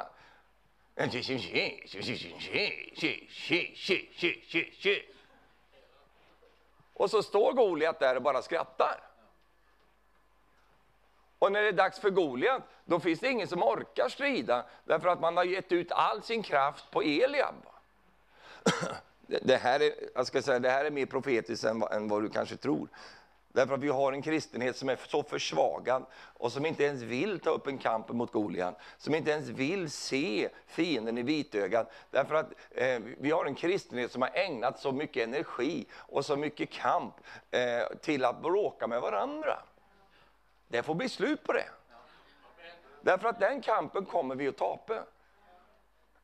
[6.93, 9.07] Och så står Goliat där och bara skrattar.
[11.39, 15.10] Och när det är dags för Goliat, då finns det ingen som orkar strida, därför
[15.10, 17.56] att man har gett ut all sin kraft på Eliab.
[19.41, 22.30] Det här är, jag ska säga, det här är mer profetiskt än, än vad du
[22.30, 22.88] kanske tror.
[23.58, 27.39] Därför att vi har en kristenhet som är så försvagad och som inte ens vill
[27.39, 28.80] ta upp en kamp mot Goliat.
[28.97, 31.91] Som inte ens vill se fienden i vitögat.
[32.12, 36.36] Därför att eh, vi har en kristenhet som har ägnat så mycket energi och så
[36.36, 37.13] mycket kamp
[37.52, 39.60] eh, till att bråka med varandra.
[40.67, 41.69] Det får bli slut på det.
[43.01, 45.03] Därför att den kampen kommer vi att tapa.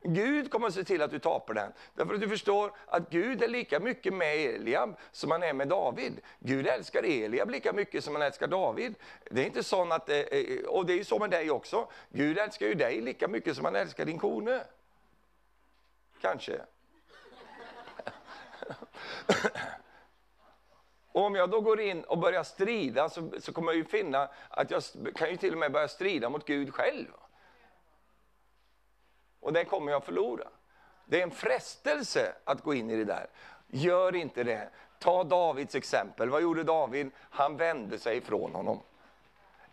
[0.06, 1.72] Gud kommer att se till att du tapar den.
[1.94, 5.68] Därför att du förstår att Gud är lika mycket med Eliab som han är med
[5.68, 6.20] David.
[6.38, 8.94] Gud älskar Eliab lika mycket som han älskar David.
[9.30, 11.88] Det är inte sån att, eh, eh, och det är så med dig också.
[12.08, 14.64] Gud älskar ju dig lika mycket som han älskar din kone.
[16.20, 16.60] Kanske.
[21.14, 24.28] Och om jag då går in och börjar strida så, så kommer jag ju finna
[24.48, 24.82] att jag
[25.14, 27.06] kan ju till och med börja strida mot Gud själv.
[29.40, 30.48] Och det kommer jag förlora.
[31.04, 33.26] Det är en frestelse att gå in i det där.
[33.66, 34.68] Gör inte det.
[34.98, 36.30] Ta Davids exempel.
[36.30, 37.10] Vad gjorde David?
[37.30, 38.80] Han vände sig ifrån honom.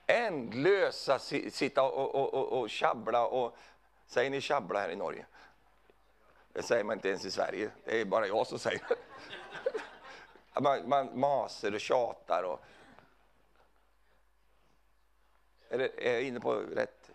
[0.07, 3.55] Ändlösa sitta och, och, och, och tjabbla och...
[4.07, 5.25] Säger ni tjabbla här i Norge?
[6.53, 7.69] Det säger man inte ens i Sverige.
[7.85, 9.10] Det är bara jag som säger det.
[10.59, 12.59] Man, man maser och tjatar och...
[15.69, 17.11] Är, det, är jag inne på rätt?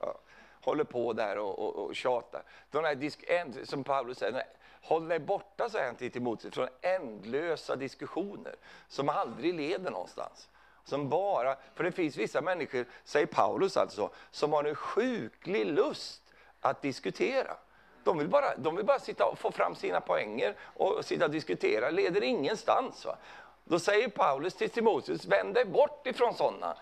[0.00, 0.18] Ja.
[0.62, 2.42] Håller på där och, och, och tjatar.
[2.70, 3.24] De här disk,
[3.64, 4.44] som Paulus säger,
[4.82, 8.56] håll dig borta, säger han till Timoteus, från ändlösa diskussioner
[8.88, 10.48] som aldrig leder någonstans.
[10.84, 16.22] Som bara, för det finns vissa människor, säger Paulus alltså, som har en sjuklig lust
[16.60, 17.56] att diskutera.
[18.04, 21.30] De vill bara, de vill bara sitta och få fram sina poänger och sitta och
[21.30, 23.04] diskutera, leder ingenstans.
[23.04, 23.16] Va?
[23.64, 26.76] Då säger Paulus till Timoteus, vänd dig bort ifrån sådana.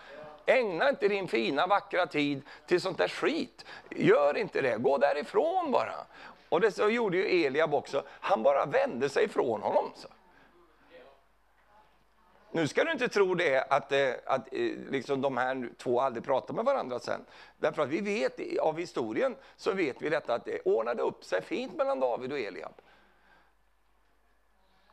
[0.46, 3.64] Ägna inte din fina vackra tid till sånt där skit.
[3.90, 5.94] Gör inte det, gå därifrån bara.
[6.48, 9.90] Och det så gjorde ju Eliab också, han bara vände sig ifrån honom.
[9.94, 10.08] Så.
[12.52, 16.24] Nu ska du inte tro det att, eh, att eh, liksom de här två aldrig
[16.24, 17.24] pratar med varandra sen.
[17.58, 21.42] Därför att vi vet av historien så vet vi detta att det ordnade upp sig
[21.42, 22.74] fint mellan David och Eliab.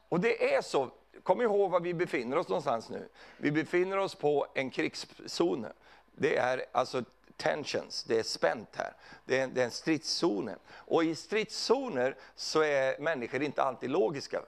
[0.09, 0.89] Och det är så,
[1.23, 3.09] kom ihåg var vi befinner oss någonstans nu.
[3.37, 5.65] Vi befinner oss på en krigszon.
[6.11, 7.03] Det är alltså
[7.37, 8.93] tensions, det är spänt här.
[9.25, 10.49] Det är, det är en stridszon.
[10.67, 14.41] Och i stridszoner så är människor inte alltid logiska.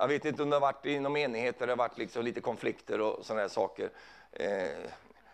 [0.00, 3.00] Jag vet inte om det har varit inom enigheter, det har varit liksom lite konflikter
[3.00, 3.90] och sådana saker.
[4.32, 4.70] Eh,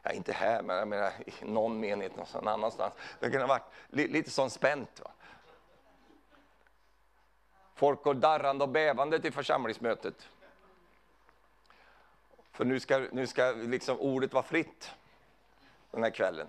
[0.03, 2.95] ja, inte här, men jag menar, i någon menighet någon annanstans.
[3.21, 5.01] Det kan ha varit li, lite sånt spänt.
[5.05, 5.11] Va?
[7.75, 10.29] Folk går darrande och bävande till församlingsmötet.
[12.53, 14.91] För nu ska, nu ska liksom ordet vara fritt
[15.91, 16.47] den här kvällen.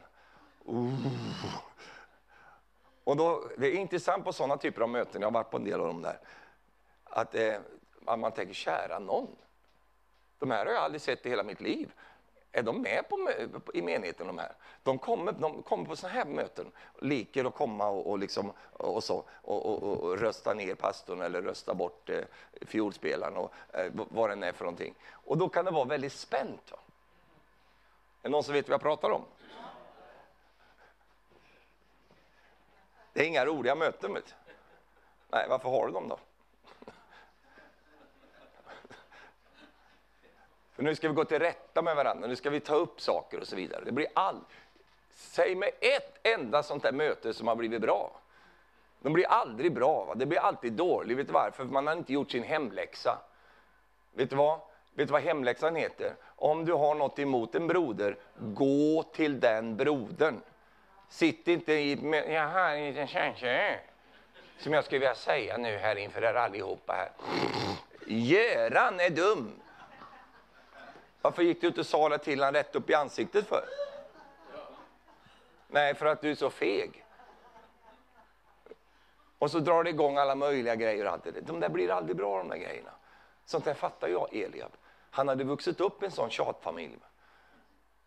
[0.69, 1.08] Uh.
[3.03, 5.63] Och då, det är intressant på sådana typer av möten, jag har varit på en
[5.63, 6.19] del av dem där,
[7.03, 7.56] att eh,
[8.15, 9.36] man tänker, kära någon.
[10.39, 11.91] De här har jag aldrig sett i hela mitt liv.
[12.52, 13.32] Är de med på,
[13.74, 14.52] i menigheten de här?
[14.84, 19.04] De kommer, de kommer på sådana här möten, liker att komma och, och, liksom, och,
[19.04, 22.22] så, och, och, och, rösta ner pastorn eller rösta bort eh,
[22.62, 24.96] fiolspelaren och eh, vad den är för någonting.
[25.12, 26.72] Och då kan det vara väldigt spänt.
[26.72, 26.78] Är
[28.22, 29.26] det någon som vet vad jag pratar om?
[33.13, 34.13] Det är inga roliga möten.
[34.13, 34.36] Vet
[35.30, 36.20] Nej, varför har du dem då?
[40.77, 43.39] För nu ska vi gå till rätta med varandra, nu ska vi ta upp saker
[43.39, 43.81] och så vidare.
[43.85, 44.39] Det blir all...
[45.11, 48.11] Säg mig ett enda sånt där möte som har blivit bra.
[48.99, 50.15] De blir aldrig bra, va?
[50.15, 51.17] det blir alltid dåligt.
[51.17, 51.65] Vet du varför?
[51.65, 53.17] För man har inte gjort sin hemläxa.
[54.13, 54.59] Vet du vad?
[54.93, 56.13] Vet du vad hemläxan heter?
[56.35, 60.41] Om du har något emot en broder, gå till den brodern.
[61.09, 62.23] Sitt inte i...
[62.33, 63.49] Jag har en liten känsla.
[64.59, 67.11] Som jag skulle vilja säga nu här inför er allihopa här.
[68.07, 69.51] Göran är dum.
[71.21, 73.65] Varför gick du inte och sa det till honom rätt upp i ansiktet för?
[75.67, 77.06] Nej, för att du är så feg.
[79.39, 81.06] Och så drar det igång alla möjliga grejer.
[81.06, 81.41] Och allt det.
[81.41, 82.91] De där blir aldrig bra de där grejerna.
[83.45, 84.71] Sånt där fattar jag Eliab.
[85.12, 86.97] Han hade vuxit upp i en sån tjatfamilj.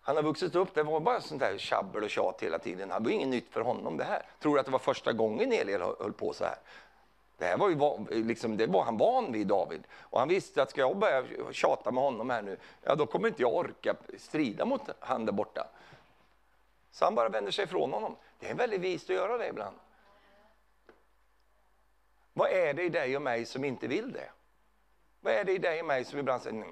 [0.03, 2.89] Han har vuxit upp, det var bara sånt där tjabbel och tjat hela tiden.
[2.89, 4.23] Det var inget nytt för honom det här.
[4.39, 6.57] Tror du att det var första gången Eliab höll på så här?
[7.41, 9.87] Det här var ju liksom, det var han van vid, David.
[9.93, 13.29] Och han visste att ska jag börja tjata med honom här nu, ja då kommer
[13.29, 15.69] inte jag orka strida mot han där borta.
[16.91, 18.17] Så han bara vänder sig ifrån honom.
[18.39, 19.77] Det är väldigt vist att göra det ibland.
[22.33, 24.31] Vad är det i dig och mig som inte vill det?
[25.21, 26.65] Vad är det i dig och mig som ibland säger...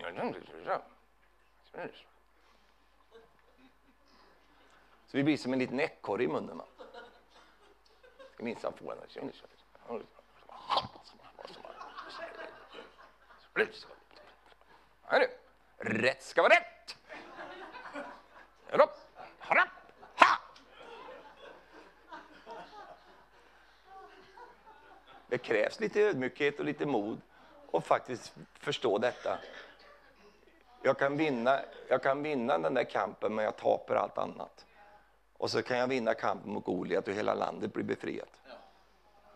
[5.07, 6.61] Så vi blir som en liten ekorre i munnen.
[8.35, 8.99] Ska minsann få en...
[15.03, 15.27] Hörru,
[15.79, 16.97] rätt ska vara rätt.
[18.71, 18.91] Upp,
[19.41, 19.69] rapp,
[20.17, 20.39] ha!
[25.29, 27.21] Det krävs lite ödmjukhet och lite mod
[27.67, 29.39] och faktiskt förstå detta.
[30.83, 34.67] Jag kan, vinna, jag kan vinna den där kampen, men jag taper allt annat.
[35.37, 38.41] Och så kan jag vinna kampen mot Goliat och hela landet blir befriat.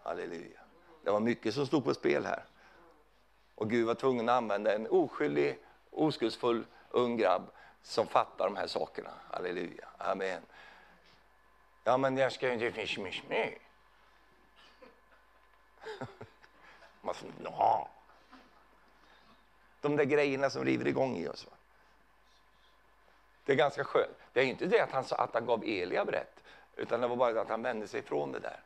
[0.03, 0.61] Halleluja.
[1.05, 2.45] Det var mycket som stod på spel här.
[3.55, 5.59] Och Gud var tvungen att använda en oskyldig,
[5.91, 7.51] oskuldsfull ung grabb
[7.83, 9.11] som fattar de här sakerna.
[9.31, 9.89] Halleluja.
[9.99, 10.43] Amen.
[11.85, 13.55] Ja, men jag ska inte finnas med.
[17.01, 17.89] Man får, no.
[19.81, 21.47] De där grejerna som river igång i oss.
[21.47, 21.53] Va?
[23.45, 24.17] Det är ganska skönt.
[24.33, 26.43] Det är inte det att han, att han gav Eliab rätt,
[26.77, 28.61] utan det var bara att han vände sig ifrån det där.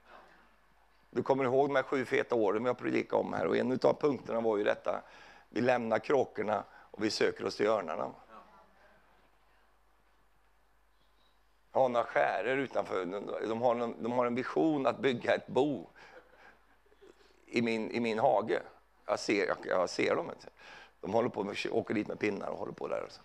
[1.16, 3.72] Du kommer ihåg de här sju feta åren vi har predikat om här och en
[3.72, 5.02] av punkterna var ju detta.
[5.48, 8.11] Vi lämnar kråkorna och vi söker oss till örnarna.
[11.72, 13.05] Jag har några skäror utanför.
[13.48, 15.88] De har, en, de har en vision att bygga ett bo
[17.46, 18.62] i min, i min hage.
[19.07, 20.31] Jag ser, jag, jag ser dem.
[21.00, 23.02] De håller på med, åker dit med pinnar och håller på där.
[23.02, 23.20] Alltså.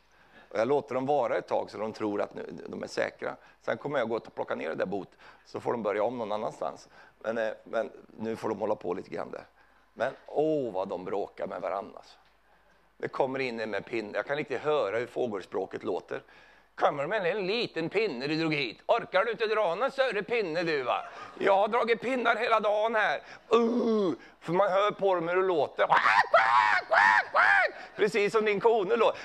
[0.52, 3.36] Och jag låter dem vara ett tag så de tror att nu, de är säkra.
[3.62, 5.10] Sen kommer jag gå och plocka ner det där bot
[5.46, 6.90] så får de börja om någon annanstans.
[7.24, 9.46] Men, eh, men nu får de hålla på lite grann där.
[9.94, 11.98] Men åh vad de bråkar med varandra.
[11.98, 12.18] Alltså.
[12.98, 14.12] Det kommer in en med pinne.
[14.14, 16.24] Jag kan inte höra hur fågelspråket låter.
[16.76, 18.80] Kommer med en liten pinne du drog hit.
[18.86, 21.06] Orkar du inte dra någon större pinne du va?
[21.40, 23.22] Jag har dragit pinnar hela dagen här.
[23.54, 25.88] Uh, för man hör på dem hur det låter.
[27.96, 29.20] Precis som din kone låter.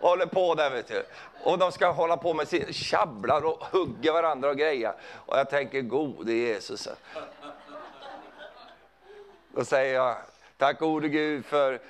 [0.00, 1.04] Håller på där vet du.
[1.42, 4.92] Och de ska hålla på med sin tjabblar och hugga varandra och grejer.
[5.26, 6.88] Och jag tänker gode Jesus.
[9.54, 10.16] Då säger jag,
[10.58, 11.80] tack gode Gud för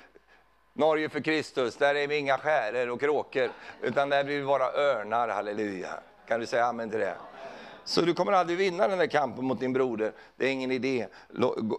[0.73, 3.49] Norge för Kristus, där är vi inga skärer och kråkor,
[3.81, 5.99] utan där blir vi bara örnar, halleluja.
[6.27, 7.15] Kan du säga amen till det?
[7.85, 10.13] Så du kommer aldrig vinna den där kampen mot din broder.
[10.35, 11.07] Det är ingen idé.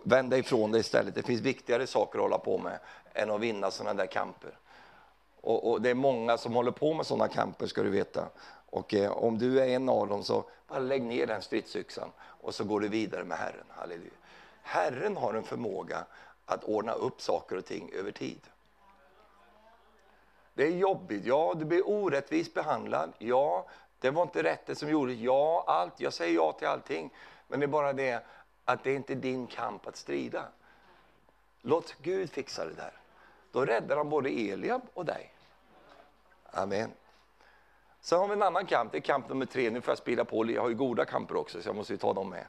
[0.04, 1.14] Vänd dig ifrån det istället.
[1.14, 2.78] Det finns viktigare saker att hålla på med
[3.14, 4.58] än att vinna sådana där kamper.
[5.40, 8.28] Och, och, det är många som håller på med sådana kamper ska du veta.
[8.70, 12.54] Och eh, om du är en av dem så bara lägg ner den stridsyxan och
[12.54, 13.66] så går du vidare med Herren.
[13.68, 14.10] Halleluja.
[14.62, 16.04] Herren har en förmåga
[16.46, 18.40] att ordna upp saker och ting över tid.
[20.54, 23.66] Det är jobbigt, ja, du blir orättvist behandlad, ja,
[23.98, 27.10] det var inte rätt det som gjorde ja, allt, jag säger ja till allting.
[27.48, 28.24] Men det är bara det
[28.64, 30.44] att det är inte din kamp att strida.
[31.62, 32.92] Låt Gud fixa det där.
[33.52, 35.34] Då räddar han både Eliab och dig.
[36.50, 36.90] Amen.
[38.00, 39.70] Sen har vi en annan kamp, det är kamp nummer tre.
[39.70, 41.96] Nu får jag spela på, jag har ju goda kamper också så jag måste ju
[41.96, 42.46] ta dem med.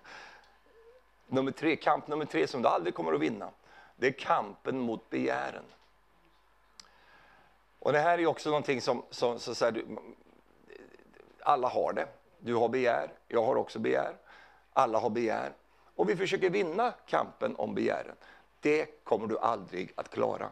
[1.27, 3.49] Nummer tre, kamp nummer tre som du aldrig kommer att vinna,
[3.95, 5.63] det är kampen mot begären.
[7.85, 9.83] Och det här är också någonting som, som så, så här,
[11.39, 12.07] alla har det.
[12.39, 14.15] Du har begär, jag har också begär.
[14.73, 15.53] Alla har begär.
[15.95, 18.15] Och vi försöker vinna kampen om begären.
[18.59, 20.49] Det kommer du aldrig att klara.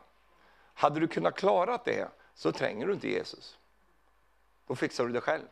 [0.74, 3.58] Hade du kunnat klara det så tränger du inte Jesus.
[4.68, 5.46] Då fixar du det själv.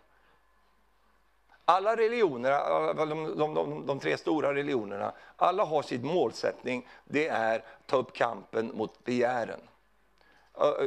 [1.66, 2.52] Alla religioner,
[2.94, 6.88] de, de, de, de, tre stora religionerna, alla har sitt målsättning.
[7.06, 9.62] Det är att ta upp kampen mot begären.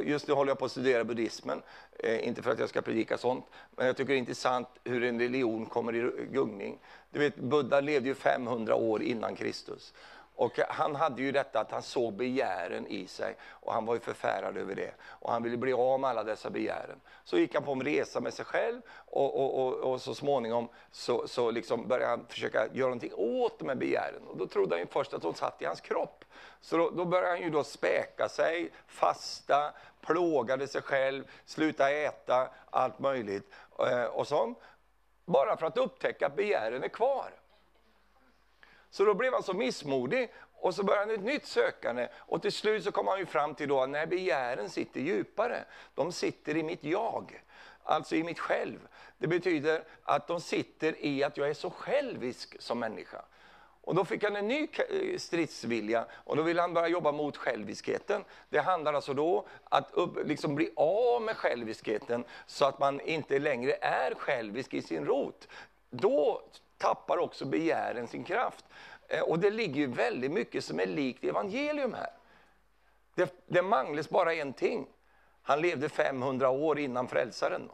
[0.05, 1.63] Just nu håller jag på att studera buddhismen,
[1.99, 3.45] eh, inte för att jag ska predika sånt,
[3.77, 6.79] men jag tycker det är intressant hur en religion kommer i gungning.
[7.11, 9.93] Du vet, Buddha levde ju 500 år innan Kristus.
[10.37, 14.01] Och han hade ju detta att han såg begären i sig och han var ju
[14.01, 14.95] förfärad över det.
[15.03, 17.01] Och han ville bli av med alla dessa begären.
[17.25, 20.69] Så gick han på en resa med sig själv och, och, och, och så småningom
[20.91, 24.23] så, så liksom började han försöka göra någonting åt de här begären.
[24.29, 26.25] Och då trodde han ju först att de satt i hans kropp.
[26.61, 32.49] Så då, då började han ju då späka sig, fasta, plågade sig själv, sluta äta,
[32.71, 33.53] allt möjligt.
[33.91, 34.55] Eh, och så,
[35.25, 37.31] bara för att upptäcka att begären är kvar.
[38.95, 42.53] Så då blev han så missmodig och så började han ett nytt sökande och till
[42.53, 46.57] slut så kom han ju fram till då att när begären sitter djupare, de sitter
[46.57, 47.43] i mitt jag,
[47.85, 48.79] alltså i mitt själv.
[49.19, 53.23] Det betyder att de sitter i att jag är så självisk som människa.
[53.81, 57.37] Och då fick han en ny eh, stridsvilja och då ville han börja jobba mot
[57.37, 58.25] själviskheten.
[58.49, 63.39] Det handlar alltså då att upp, liksom bli av med själviskheten så att man inte
[63.39, 65.49] längre är självisk i sin rot.
[65.91, 66.43] Då
[66.85, 68.65] tappar också begären sin kraft.
[69.09, 72.11] Eh, och det ligger ju väldigt mycket som är likt evangelium här.
[73.15, 74.87] Det, det manglas bara en ting.
[75.43, 77.71] Han levde 500 år innan frälsaren.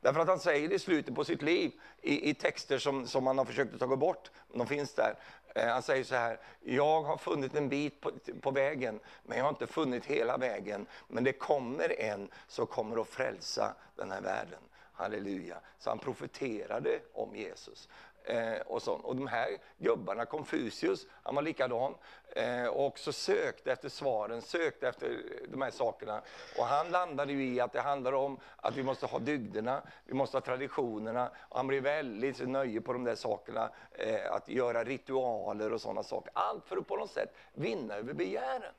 [0.00, 1.72] Därför att han säger i slutet på sitt liv,
[2.02, 5.14] i, i texter som, som man har försökt att ta bort, de finns där.
[5.54, 9.44] Eh, han säger så här, jag har funnit en bit på, på, vägen, men jag
[9.44, 10.86] har inte funnit hela vägen.
[11.08, 14.60] Men det kommer en som kommer att frälsa den här världen.
[14.94, 15.56] Halleluja.
[15.78, 17.88] Så han profeterade om Jesus.
[18.26, 19.04] Eh, och, sånt.
[19.04, 21.94] och de här gubbarna, Konfucius, han var likadan.
[22.28, 26.22] Eh, och också sökte efter svaren, sökte efter de här sakerna.
[26.58, 30.14] Och han landade ju i att det handlar om att vi måste ha dygderna, vi
[30.14, 31.30] måste ha traditionerna.
[31.38, 36.02] Och han blev väldigt nöje på de där sakerna, eh, att göra ritualer och sådana
[36.02, 36.30] saker.
[36.34, 38.72] Allt för att på något sätt vinna över begären.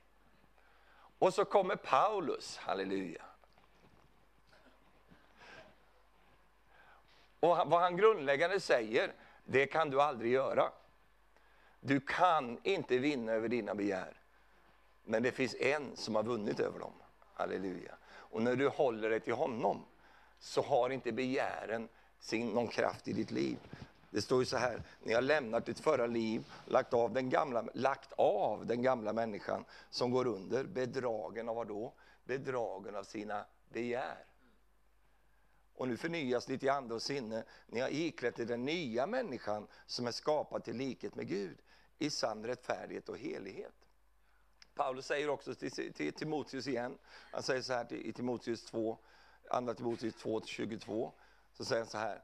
[1.19, 3.21] Och så kommer Paulus, halleluja.
[7.45, 9.13] Och vad han grundläggande säger,
[9.45, 10.71] det kan du aldrig göra.
[11.79, 14.13] Du kan inte vinna över dina begär.
[15.03, 16.93] Men det finns en som har vunnit över dem.
[17.33, 17.95] Halleluja.
[18.07, 19.85] Och när du håller dig till honom
[20.39, 21.89] så har inte begären
[22.19, 23.57] sin, någon kraft i ditt liv.
[24.09, 27.63] Det står ju så här, ni har lämnat ditt förra liv, lagt av den gamla,
[27.73, 31.93] lagt av den gamla människan som går under, bedragen av vad då?
[32.23, 34.25] Bedragen av sina begär.
[35.75, 37.43] Och nu förnyas ditt i ande och sinne.
[37.67, 41.57] Ni har iklätt er den nya människan som är skapad till likhet med Gud
[41.97, 43.73] i sann rättfärdighet och helighet.
[44.75, 46.97] Paulus säger också till, till Timoteus igen,
[47.31, 48.97] han säger så här till, i Timoteus 2,
[49.49, 51.13] andra Timoteus 2, 22,
[51.53, 52.23] så säger han så här.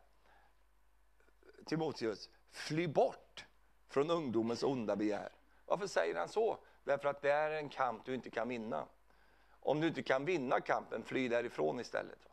[1.65, 3.45] Timoteus, fly bort
[3.87, 5.29] från ungdomens onda begär.
[5.65, 6.57] Varför säger han så?
[6.83, 8.85] Därför att det är en kamp du inte kan vinna.
[9.59, 12.30] Om du inte kan vinna kampen, fly därifrån istället.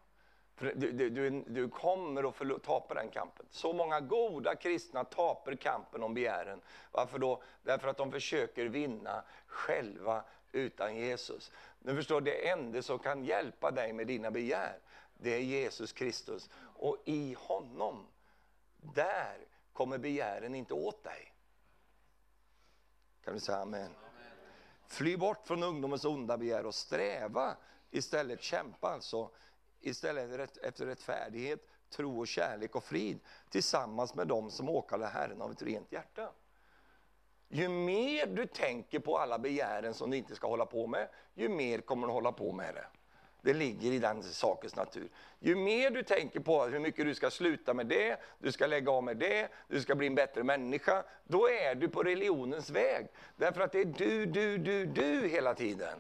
[0.59, 3.47] Du, du, du, du, kommer att tapa den kampen.
[3.51, 6.61] Så många goda kristna taper kampen om begären.
[6.93, 7.43] Varför då?
[7.63, 11.53] Därför att de försöker vinna själva utan Jesus.
[11.79, 14.79] Du förstår, det enda som kan hjälpa dig med dina begär,
[15.19, 16.51] det är Jesus Kristus.
[16.75, 18.07] Och i honom,
[18.77, 19.37] där
[19.73, 21.35] kommer begären inte åt dig.
[23.25, 23.83] Kan du säga amen?
[23.83, 23.95] amen.
[24.87, 27.57] Fly bort från ungdomens onda begär och sträva
[27.91, 29.31] istället, kämpa alltså
[29.81, 31.61] istället efter rättfärdighet,
[31.91, 33.19] tro och kärlek och frid
[33.51, 36.31] tillsammans med dem som åkallar Herren av ett rent hjärta.
[37.49, 41.49] Ju mer du tänker på alla begären som du inte ska hålla på med, ju
[41.49, 42.87] mer kommer du hålla på med det.
[43.43, 45.09] Det ligger i den sakens natur.
[45.41, 48.93] Ju mer du tänker på hur mycket du ska sluta med det, du ska lägga
[48.93, 53.07] av med det, du ska bli en bättre människa, då är du på religionens väg.
[53.37, 55.99] Därför att det är du, du, du, du hela tiden.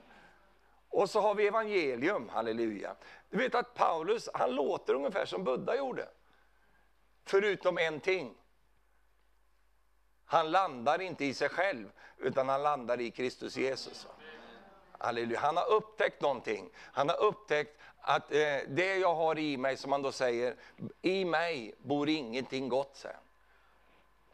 [0.89, 2.97] Och så har vi evangelium, halleluja.
[3.30, 6.09] Du vet att Paulus, han låter ungefär som Buddha gjorde.
[7.24, 8.34] Förutom en ting.
[10.24, 14.07] Han landar inte i sig själv, utan han landar i Kristus Jesus.
[14.99, 15.41] Halleluja.
[15.41, 16.70] Han har upptäckt någonting.
[16.76, 20.57] Han har upptäckt att eh, det jag har i mig, som han då säger,
[21.03, 22.97] i mig bor ingenting gott.
[22.97, 23.12] Sen.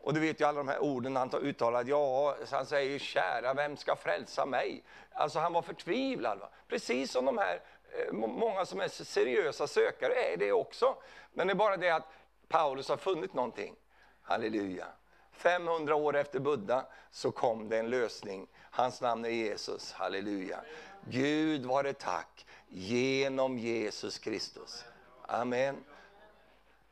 [0.05, 3.77] Och du vet ju alla de här orden han uttalat, ja, han säger kära, vem
[3.77, 4.83] ska frälsa mig?
[5.13, 6.39] Alltså han var förtvivlad.
[6.39, 6.49] Va?
[6.69, 7.61] Precis som de här,
[7.93, 10.97] eh, många som är seriösa sökare är det också.
[11.33, 12.09] Men det är bara det att
[12.49, 13.77] Paulus har funnit någonting.
[14.23, 14.87] Halleluja.
[15.33, 18.47] 500 år efter Buddha så kom det en lösning.
[18.71, 19.93] Hans namn är Jesus.
[19.93, 20.61] Halleluja.
[21.05, 24.85] Gud vare tack genom Jesus Kristus.
[25.27, 25.85] Amen.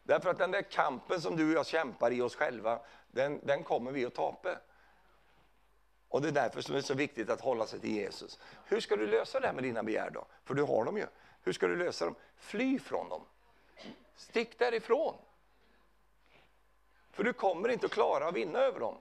[0.02, 2.80] Därför att den där kampen som du och jag kämpar i oss själva,
[3.12, 4.58] den, den kommer vi att tapa.
[6.08, 8.38] Och det är därför som det är så viktigt att hålla sig till Jesus.
[8.64, 10.26] Hur ska du lösa det här med dina begär då?
[10.44, 11.06] För du har dem ju.
[11.42, 12.14] Hur ska du lösa dem?
[12.36, 13.22] Fly från dem.
[14.16, 15.14] Stick därifrån.
[17.10, 18.96] För du kommer inte att klara att vinna över dem.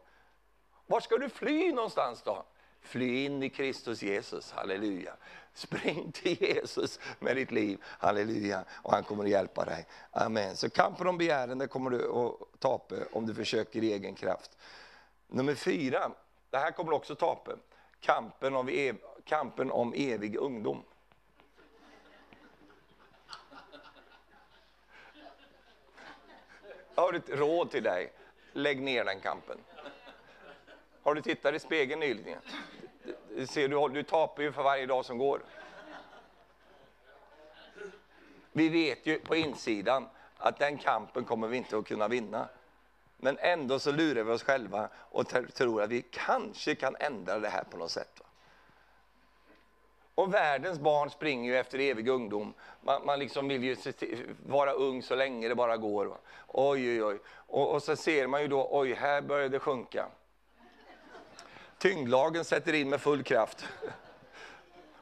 [0.85, 2.45] Var ska du fly någonstans då?
[2.81, 5.13] Fly in i Kristus Jesus, halleluja.
[5.53, 9.87] Spring till Jesus med ditt liv, halleluja, och han kommer att hjälpa dig.
[10.11, 10.55] Amen.
[10.55, 14.57] Så kampen om begären kommer du att tapa om du försöker i egen kraft.
[15.27, 16.11] Nummer fyra,
[16.49, 17.51] det här kommer du också tapa.
[17.99, 20.83] Kampen om, ev kampen om evig ungdom.
[26.95, 28.13] Jag har ett råd till dig.
[28.53, 29.57] Lägg ner den kampen.
[31.03, 32.39] Har du tittat i spegeln nyligen?
[33.35, 35.41] Du, ser, du, du tapar ju för varje dag som går.
[38.51, 42.49] Vi vet ju på insidan att den kampen kommer vi inte att kunna vinna.
[43.17, 47.49] Men ändå så lurar vi oss själva och tror att vi kanske kan ändra det
[47.49, 48.21] här på något sätt.
[50.15, 52.53] Och världens barn springer ju efter evig ungdom.
[52.81, 53.75] Man, man liksom vill ju
[54.45, 56.17] vara ung så länge det bara går.
[56.47, 57.19] Oj, oj, oj.
[57.27, 60.07] Och, och så ser man ju då, oj, här börjar det sjunka.
[61.81, 63.65] Tyngdlagen sätter in med full kraft.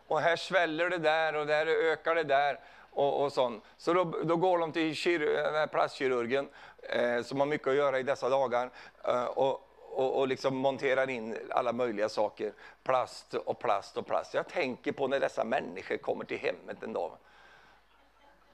[0.08, 2.60] Och här sväller det där och där ökar det där.
[2.92, 3.64] och, och sånt.
[3.78, 6.50] Så då, då går de till kir, plastkirurgen
[6.82, 8.70] eh, som har mycket att göra i dessa dagar
[9.04, 12.54] eh, och, och, och liksom monterar in alla möjliga saker.
[12.84, 14.34] Plast och plast och plast.
[14.34, 17.12] Jag tänker på när dessa människor kommer till hemmet en dag.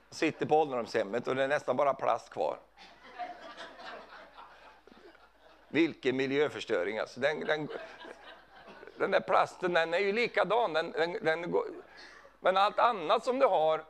[0.09, 2.57] Sitter på ålderdomshemmet och det är nästan bara plast kvar.
[5.67, 7.19] Vilken miljöförstöring alltså.
[7.19, 7.67] Den, den,
[8.97, 10.73] den där plasten den är ju likadan.
[10.73, 11.65] Den, den, den går,
[12.39, 13.83] men allt annat som du har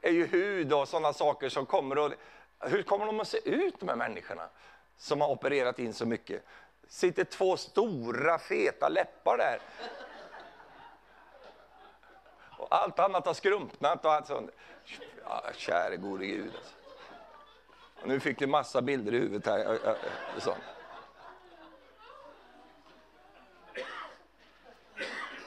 [0.00, 2.12] är ju hud och sådana saker som kommer och
[2.60, 4.48] hur kommer de att se ut de här människorna
[4.96, 6.42] som har opererat in så mycket?
[6.88, 9.60] Sitter två stora feta läppar där.
[12.58, 14.50] Och allt annat har skrumpnat och allt sånt.
[15.24, 16.50] Ja, käre gode Gud.
[16.54, 16.74] Alltså.
[18.02, 19.78] Och nu fick du massa bilder i huvudet här.
[20.38, 20.58] Sånt.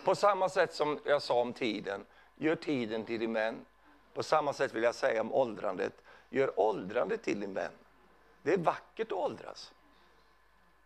[0.03, 3.65] På samma sätt som jag sa om tiden, gör tiden till din vän.
[4.13, 7.71] På samma sätt vill jag säga om åldrandet, gör åldrandet till din vän.
[8.41, 9.73] Det är vackert att åldras.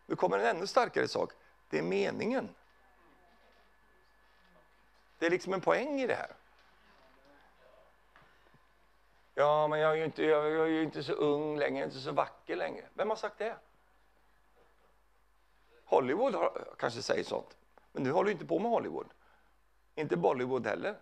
[0.05, 1.31] Nu kommer en ännu starkare sak,
[1.69, 2.49] det är meningen.
[5.17, 6.35] Det är liksom en poäng i det här.
[9.33, 12.11] Ja, men jag är ju inte, jag är ju inte så ung längre, inte så
[12.11, 12.85] vacker längre.
[12.93, 13.55] Vem har sagt det?
[15.85, 17.57] Hollywood har, kanske säger sånt.
[17.95, 19.07] Men du håller inte på med Hollywood.
[19.95, 20.95] Inte Bollywood heller.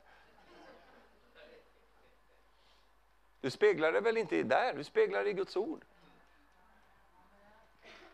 [3.41, 5.85] Du speglar det väl inte där, du speglar det i Guds ord.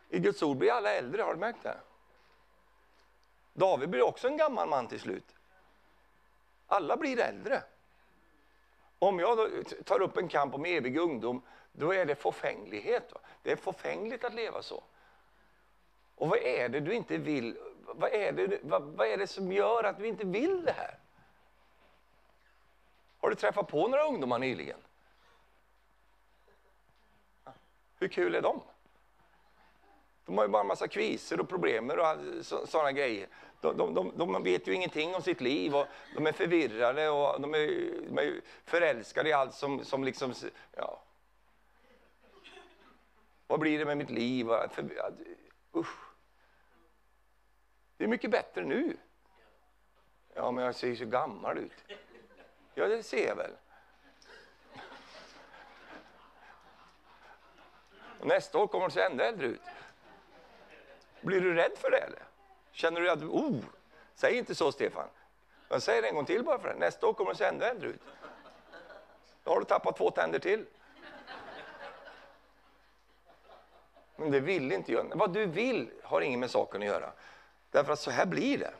[0.09, 1.77] I Guds ord blir alla äldre, har du märkt det?
[3.53, 5.35] David blir också en gammal man till slut.
[6.67, 7.63] Alla blir äldre.
[8.99, 13.13] Om jag tar upp en kamp om evig ungdom, då är det förfänglighet.
[13.43, 14.83] Det är förfängligt att leva så.
[16.15, 17.57] Och vad är det du inte vill?
[17.93, 20.99] Vad är det, vad, vad är det som gör att du inte vill det här?
[23.19, 24.79] Har du träffat på några ungdomar nyligen?
[27.99, 28.61] Hur kul är de?
[30.25, 31.95] De har ju bara en massa kviser och problem och
[32.69, 33.27] sådana grejer.
[33.61, 37.41] De, de, de, de, vet ju ingenting om sitt liv och de är förvirrade och
[37.41, 37.67] de är,
[38.09, 40.33] de är förälskade i allt som, som liksom...
[40.75, 41.03] Ja.
[43.47, 44.47] Vad blir det med mitt liv?
[45.75, 46.08] Usch.
[47.99, 48.97] Det är mycket bättre nu.
[50.33, 51.73] Ja, men jag ser ju så gammal ut.
[52.73, 53.51] Ja, det ser jag väl.
[58.19, 59.61] Och nästa år kommer du se ännu äldre ut.
[61.21, 62.23] Blir du rädd för det eller?
[62.71, 63.63] Känner du att, oh,
[64.13, 65.07] säg inte så Stefan.
[65.69, 66.75] Jag säger det en gång till bara för det.
[66.75, 68.01] Nästa år kommer du se ännu äldre ut.
[69.43, 70.65] Då har du tappat två tänder till.
[74.15, 75.11] Men det vill inte jag.
[75.15, 77.11] Vad du vill har inget med saken att göra.
[77.71, 78.73] Därför att så här blir det.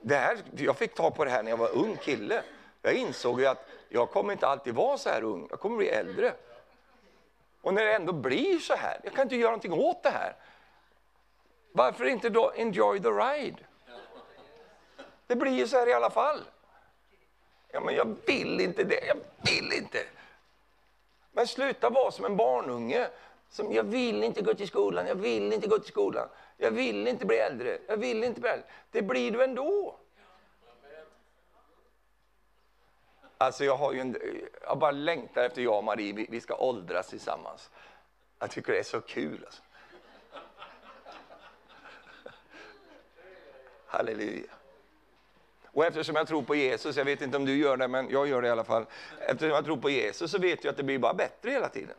[0.00, 2.42] det här, jag fick ta på det här när jag var ung kille.
[2.82, 5.46] Jag insåg ju att jag kommer inte alltid vara så här ung.
[5.50, 6.34] Jag kommer bli äldre.
[7.60, 10.36] Och när det ändå blir så här, jag kan inte göra någonting åt det här.
[11.72, 13.58] Varför inte då enjoy the ride?
[15.26, 16.40] Det blir ju så här i alla fall.
[17.68, 19.16] Ja, men jag vill inte det, jag
[19.52, 19.98] vill inte.
[21.32, 23.08] Men sluta vara som en barnunge.
[23.54, 26.28] Som, jag vill inte gå till skolan, jag vill inte gå till skolan.
[26.56, 28.66] Jag vill inte bli äldre, jag vill inte bli äldre.
[28.90, 29.98] Det blir du ändå.
[33.38, 34.16] Alltså jag har ju en,
[34.62, 37.70] jag bara längtar efter jag och Marie, vi, vi ska åldras tillsammans.
[38.38, 39.44] Jag tycker det är så kul.
[39.44, 39.62] Alltså.
[43.86, 44.52] Halleluja.
[45.66, 48.28] Och eftersom jag tror på Jesus, jag vet inte om du gör det, men jag
[48.28, 48.86] gör det i alla fall.
[49.20, 51.96] Eftersom jag tror på Jesus så vet jag att det blir bara bättre hela tiden.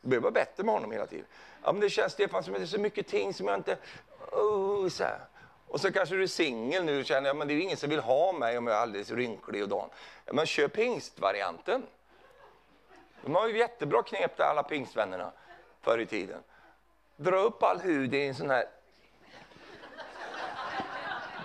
[0.00, 1.26] Det blir bara bättre med honom hela tiden.
[1.62, 3.76] Ja, men det känns Stefan som att det är så mycket ting som jag inte...
[4.32, 5.20] Oh, så här.
[5.68, 7.90] Och så kanske du är singel nu och känner att ja, det är ingen som
[7.90, 9.88] vill ha mig om jag är alldeles rynklig och dan.
[10.24, 11.86] Ja, men köp pingstvarianten.
[13.22, 15.32] De har ju jättebra knep där, alla pingstvännerna,
[15.80, 16.42] förr i tiden.
[17.16, 18.64] Dra upp all hud i en sån här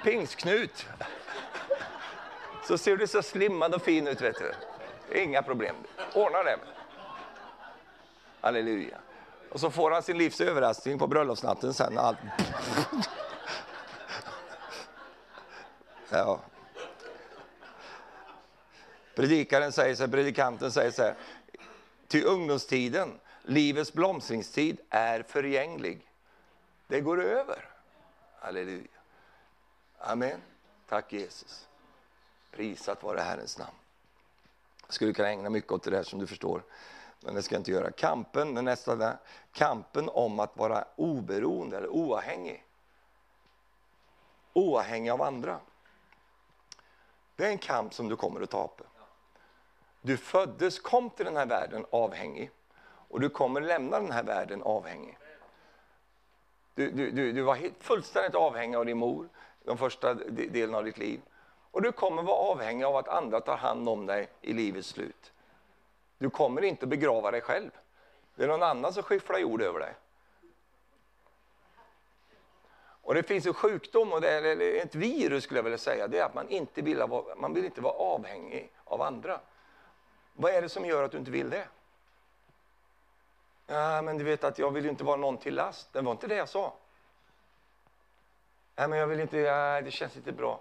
[0.04, 0.88] pingstknut.
[2.68, 4.52] Så ser du så slimmad och fin ut, vet du.
[5.22, 5.76] Inga problem.
[6.14, 6.58] Ordna det.
[8.46, 8.98] Halleluja.
[9.52, 11.98] Och så får han sin livs överraskning på bröllopsnatten sen.
[11.98, 12.18] Allt.
[16.10, 16.40] Ja.
[19.16, 21.16] Predikaren säger så här, predikanten säger så här.
[22.08, 26.08] Till ungdomstiden, livets blomstringstid, är förgänglig.
[26.88, 27.70] Det går över.
[28.40, 28.88] Halleluja.
[29.98, 30.42] Amen.
[30.90, 31.68] Tack Jesus.
[32.52, 33.78] Prisat vare Herrens namn.
[34.86, 36.64] Jag skulle kunna ägna mycket åt det där som du förstår.
[37.26, 37.92] Men det ska jag inte göra.
[37.92, 39.18] Kampen, den nästa där,
[39.52, 42.64] kampen om att vara oberoende eller oavhängig.
[44.54, 45.60] Oavhängig av andra.
[47.36, 48.84] Det är en kamp som du kommer att tapa.
[50.02, 52.52] Du föddes, kom till den här världen avhängig.
[53.10, 55.18] Och du kommer lämna den här världen avhängig.
[56.76, 59.30] Du, du, du, du var helt, fullständigt avhängig av din mor
[59.64, 61.22] de första delen av ditt liv.
[61.72, 65.32] Och du kommer vara avhängig av att andra tar hand om dig i livets slut.
[66.18, 67.72] Du kommer inte begrava dig själv.
[68.36, 69.94] Det är någon annan som skyfflar jord över dig.
[73.06, 76.20] Och det finns en sjukdom, och det är ett virus skulle jag vilja säga, det
[76.20, 79.40] är att man inte vill, vara, man vill inte vara avhängig av andra.
[80.34, 81.68] Vad är det som gör att du inte vill det?
[83.68, 85.94] Ja, men du vet att jag vill inte vara någon till last.
[85.94, 86.74] Det var inte det jag sa.
[88.76, 90.60] Nej, men jag vill inte, ja, det känns inte bra.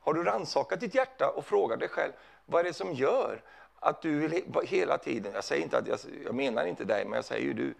[0.00, 2.12] Har du rannsakat ditt hjärta och frågat dig själv,
[2.46, 3.42] vad är det som gör
[3.80, 7.12] att du vill hela tiden, jag säger inte att jag, jag menar inte dig, men
[7.12, 7.74] jag säger ju du.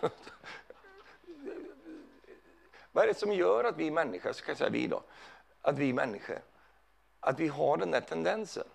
[2.92, 5.02] vad är det som gör att vi människor, ska jag säga vi då,
[5.62, 6.38] att vi människor,
[7.20, 8.66] att vi har den där tendensen?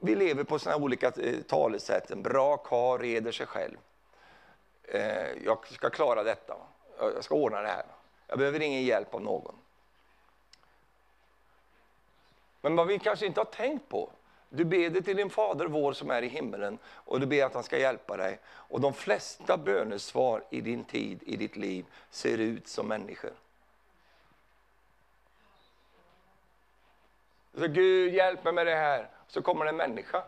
[0.00, 3.76] Vi lever på sådana olika eh, talesätt, en bra karl reder sig själv.
[4.82, 6.56] Eh, jag ska klara detta,
[6.98, 7.84] jag ska ordna det här.
[8.26, 9.54] Jag behöver ingen hjälp av någon.
[12.60, 14.10] Men vad vi kanske inte har tänkt på,
[14.54, 17.62] du ber till din fader vår som är i himmelen och du ber att han
[17.62, 18.38] ska hjälpa dig.
[18.44, 23.32] Och de flesta bönesvar i din tid, i ditt liv, ser ut som människor.
[27.54, 30.24] Så Gud hjälp mig med det här, så kommer det en människa.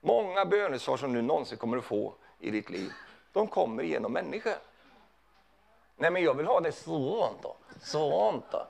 [0.00, 2.92] Många bönesvar som du någonsin kommer att få i ditt liv,
[3.32, 4.56] de kommer genom människor.
[5.96, 8.66] Nej men jag vill ha det sånt då, sånt då,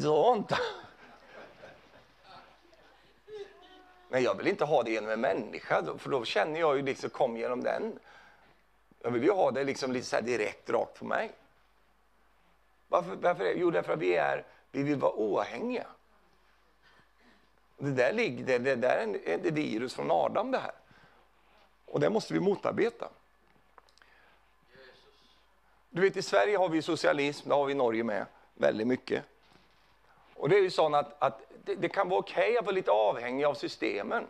[0.00, 0.56] sånt då.
[4.12, 7.10] Men jag vill inte ha det genom en människa, för då känner jag ju liksom,
[7.10, 7.98] kom genom den.
[9.02, 11.32] Jag vill ju ha det liksom lite så direkt, rakt på mig.
[12.88, 13.54] Varför, varför?
[13.56, 15.86] Jo, därför att vi, är, vi vill vara oavhängiga.
[17.78, 20.74] Det där, ligger, det, det där är ett virus från Adam det här.
[21.86, 23.08] Och det måste vi motarbeta.
[25.90, 29.24] Du vet, i Sverige har vi socialism, det har vi i Norge med, väldigt mycket.
[30.34, 32.74] Och det är ju sånt att, att det, det, kan vara okej okay att vara
[32.74, 34.26] lite avhängig av systemen.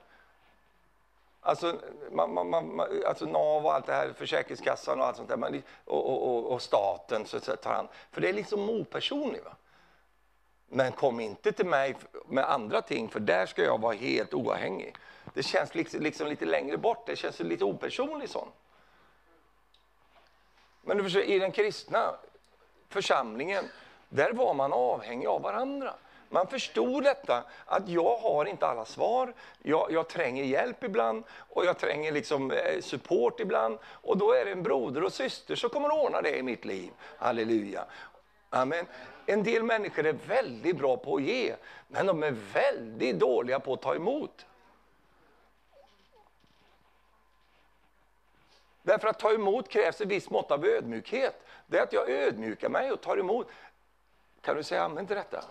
[1.40, 1.80] Alltså,
[2.12, 5.62] man, man, man, alltså NAV och allt det här, Försäkringskassan och allt sånt där, man,
[5.84, 7.88] och, och, och, staten så så tar han.
[8.10, 9.44] För det är liksom opersonligt.
[9.44, 9.56] Va?
[10.68, 11.96] Men kom inte till mig
[12.26, 14.96] med andra ting, för där ska jag vara helt oavhängig.
[15.34, 18.54] Det känns liksom, liksom lite längre bort, det känns lite opersonligt sånt.
[20.82, 22.14] Men du förstår, i den kristna
[22.88, 23.64] församlingen,
[24.12, 25.94] där var man avhängig av varandra.
[26.28, 31.64] Man förstod detta, att jag har inte alla svar, jag, jag tränger hjälp ibland och
[31.64, 33.78] jag tränger liksom eh, support ibland.
[33.84, 36.64] Och då är det en broder och syster som kommer att ordna det i mitt
[36.64, 36.90] liv.
[37.18, 37.84] Halleluja.
[38.50, 38.86] Amen.
[39.26, 41.54] En del människor är väldigt bra på att ge,
[41.88, 44.46] men de är väldigt dåliga på att ta emot.
[48.82, 51.46] Därför att ta emot krävs ett visst mått av ödmjukhet.
[51.66, 53.48] Det är att jag ödmjukar mig och tar emot.
[54.42, 55.44] Kan du säga amen till detta?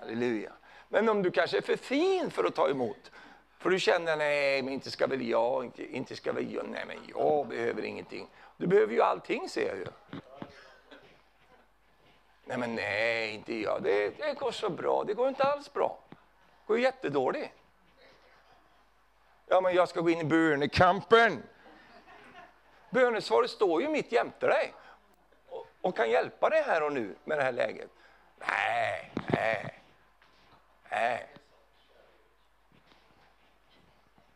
[0.00, 0.52] Halleluja.
[0.88, 3.10] Men om du kanske är för fin för att ta emot,
[3.58, 6.84] för du känner nej, men inte ska väl jag, inte, inte ska väl jag, nej
[6.86, 8.28] men jag behöver ingenting.
[8.56, 9.86] Du behöver ju allting ser jag ju.
[12.44, 15.98] Nej men nej, inte jag, det, det går så bra, det går inte alls bra.
[16.10, 16.16] Det
[16.66, 17.50] går jättedåligt.
[19.46, 21.42] Ja men jag ska gå in i bönekampen.
[22.90, 24.72] Bönesvaret står ju mitt jämte dig
[25.48, 27.90] och, och kan hjälpa dig här och nu med det här läget.
[28.38, 29.80] Nej, nej,
[30.90, 31.26] nej.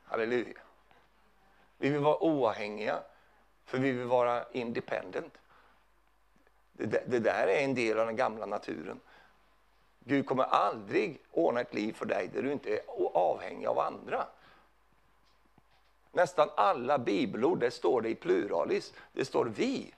[0.04, 0.60] Halleluja.
[1.78, 3.02] Vi vill vara oavhängiga,
[3.64, 5.38] för vi vill vara independent.
[6.72, 9.00] Det, det, där är en del av den gamla naturen.
[10.04, 12.80] Gud kommer aldrig ordna ett liv för dig där du inte är
[13.14, 14.26] avhängig av andra.
[16.12, 18.92] Nästan alla bibelord, där står det i pluralis.
[19.12, 19.94] Det står vi.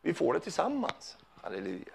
[0.00, 1.16] Vi får det tillsammans.
[1.42, 1.94] Halleluja.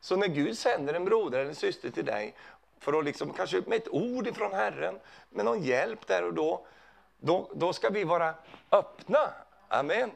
[0.00, 2.34] Så när Gud sänder en broder eller en syster till dig
[2.78, 4.98] för att liksom, kanske med ett ord ifrån Herren,
[5.30, 6.66] med någon hjälp där och då,
[7.18, 8.34] då, då ska vi vara
[8.70, 9.30] öppna.
[9.68, 10.10] Amen.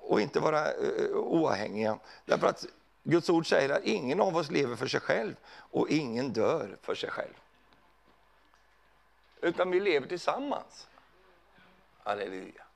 [0.00, 1.98] Och inte vara uh, oavhängiga.
[2.24, 2.66] Därför att
[3.02, 6.94] Guds ord säger att ingen av oss lever för sig själv och ingen dör för
[6.94, 7.34] sig själv.
[9.40, 10.88] Utan vi lever tillsammans.
[12.02, 12.69] Halleluja.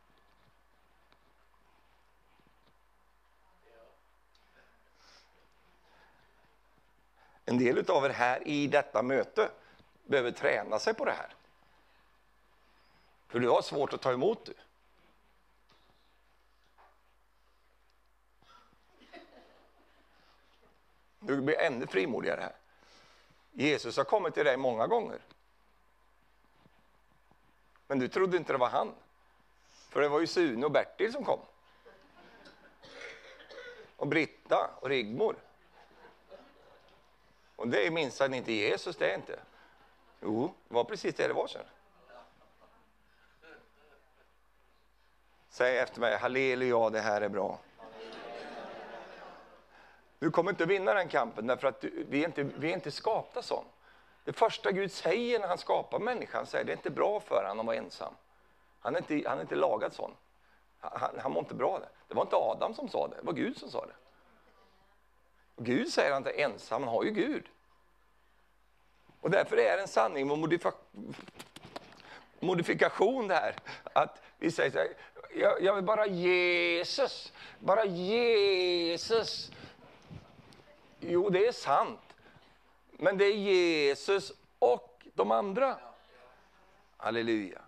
[7.44, 9.50] En del av er här i detta möte
[10.04, 11.34] behöver träna sig på det här.
[13.28, 14.52] För du har svårt att ta emot det.
[21.18, 22.56] Du blir ännu frimodigare här.
[23.52, 25.18] Jesus har kommit till dig många gånger.
[27.86, 28.94] Men du trodde inte det var han.
[29.88, 31.40] För det var ju Sune och Bertil som kom.
[33.96, 35.36] Och Britta och Rigmor.
[37.56, 39.38] Och det är minsann inte Jesus, det är inte.
[40.20, 41.62] Jo, det var precis det det var sen.
[45.48, 47.58] Säg efter mig, halleluja, det här är bra.
[50.18, 52.74] Du kommer inte att vinna den kampen därför att du, vi, är inte, vi är
[52.74, 53.64] inte skapta så.
[54.24, 57.60] Det första Gud säger när han skapar människan säger det är inte bra för honom
[57.60, 58.14] att vara ensam.
[58.80, 60.10] Han är inte, han är inte lagad sån.
[60.80, 61.88] Han, han mår inte bra det.
[62.08, 63.94] Det var inte Adam som sa det, det var Gud som sa det.
[65.56, 67.44] Gud säger han inte ensam, han har ju Gud.
[69.20, 70.38] Och därför är det en sanning med
[72.40, 73.56] modifikation det här.
[73.92, 74.88] Att vi säger så här,
[75.34, 79.50] jag, jag vill bara Jesus, bara Jesus.
[81.00, 82.00] Jo, det är sant.
[82.90, 85.76] Men det är Jesus och de andra.
[86.96, 87.63] Halleluja.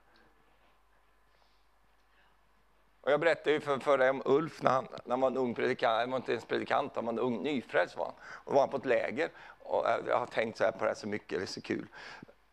[3.06, 5.36] Och jag berättade ju för, för dig om Ulf när han, när han var en
[5.36, 8.14] ung predikant, han var inte ens predikant, han var en ung nyfrälst var han.
[8.22, 10.90] Och var han på ett läger, och eh, jag har tänkt så här på det
[10.90, 11.86] här så mycket, det är så kul.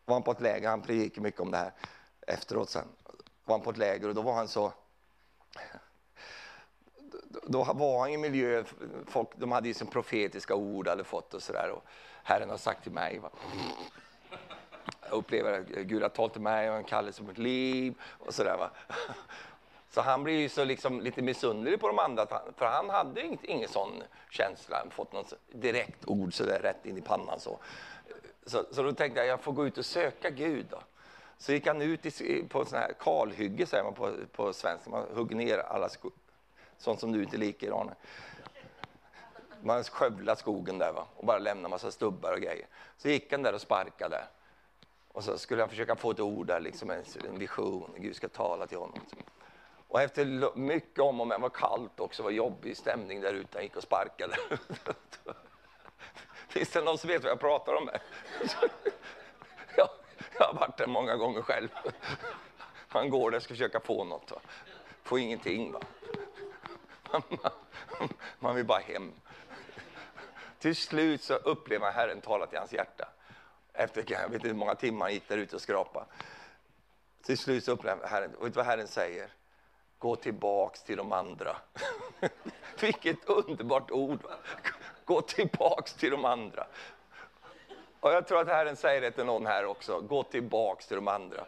[0.04, 1.72] Var han på ett läger, han predikade mycket om det här
[2.26, 2.88] efteråt sen.
[3.44, 4.72] Var han på ett läger och då var han så
[7.42, 8.64] då var han i en miljö,
[9.06, 11.70] folk, de hade ju som profetiska ord hade fått och sådär.
[11.70, 11.84] Och
[12.22, 13.18] Herren har sagt till mig.
[13.18, 13.30] Va?
[15.00, 18.56] Jag upplever att Gud har talat till mig och en kallelse mot liv och sådär.
[18.56, 18.70] Va?
[19.94, 22.26] Så han blir ju så liksom lite missunderlig på de andra,
[22.56, 26.98] för han hade ingen sån känsla, han fått något direkt ord så där rätt in
[26.98, 27.40] i pannan.
[27.40, 27.58] Så.
[28.46, 30.66] Så, så då tänkte jag, jag får gå ut och söka Gud.
[30.70, 30.78] Då.
[31.38, 35.06] Så gick han ut i, på sån här kalhygge, säger man på, på svenska, man
[35.14, 36.12] hugger ner alla skog,
[36.78, 37.94] sånt som du inte liker, Arne.
[39.62, 41.06] Man skövlar skogen där va?
[41.16, 42.66] och bara lämnar massa stubbar och grejer.
[42.98, 44.24] Så gick han där och sparkade.
[45.12, 48.28] Och så skulle han försöka få ett ord där, liksom en, en vision, Gud ska
[48.28, 49.00] tala till honom.
[49.94, 53.62] Och efter mycket om och men, var kallt också, var jobbig stämning där ute, han
[53.62, 54.36] gick och sparkade.
[56.48, 57.88] Finns det någon som vet vad jag pratar om?
[59.76, 59.88] jag,
[60.38, 61.68] jag har varit där många gånger själv.
[62.92, 64.40] Man går där och ska försöka få något, va?
[65.02, 65.72] får ingenting.
[65.72, 65.80] Va?
[68.38, 69.12] Man vill bara hem.
[70.58, 73.08] Till slut så upplever Herren tala till hans hjärta.
[73.72, 76.06] Efter jag vet inte hur många timmar han gick där ute och skrapa.
[77.22, 79.30] Till slut så upplever Herren, och vet du vad Herren säger?
[79.98, 81.56] Gå tillbaks till de andra.
[82.80, 84.22] Vilket underbart ord!
[84.22, 84.30] Va?
[85.04, 86.66] Gå tillbaks till de andra.
[88.00, 90.00] Och jag tror att Herren säger det till någon här också.
[90.00, 91.44] Gå tillbaks till de andra.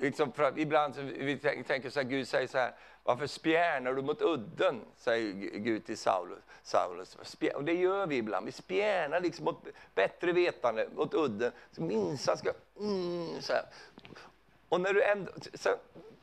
[0.00, 3.94] Liksom för att ibland så vi tänker så här, Gud säger så här, varför spjärnar
[3.94, 4.80] du mot udden?
[4.96, 6.38] Säger Gud till Saulus.
[6.62, 7.16] Saulus.
[7.54, 11.52] Och det gör vi ibland, vi spjärnar liksom mot bättre vetande, mot udden.
[11.72, 13.64] Så minsann ska, mm, så här.
[14.68, 15.68] Och när du ändå, så,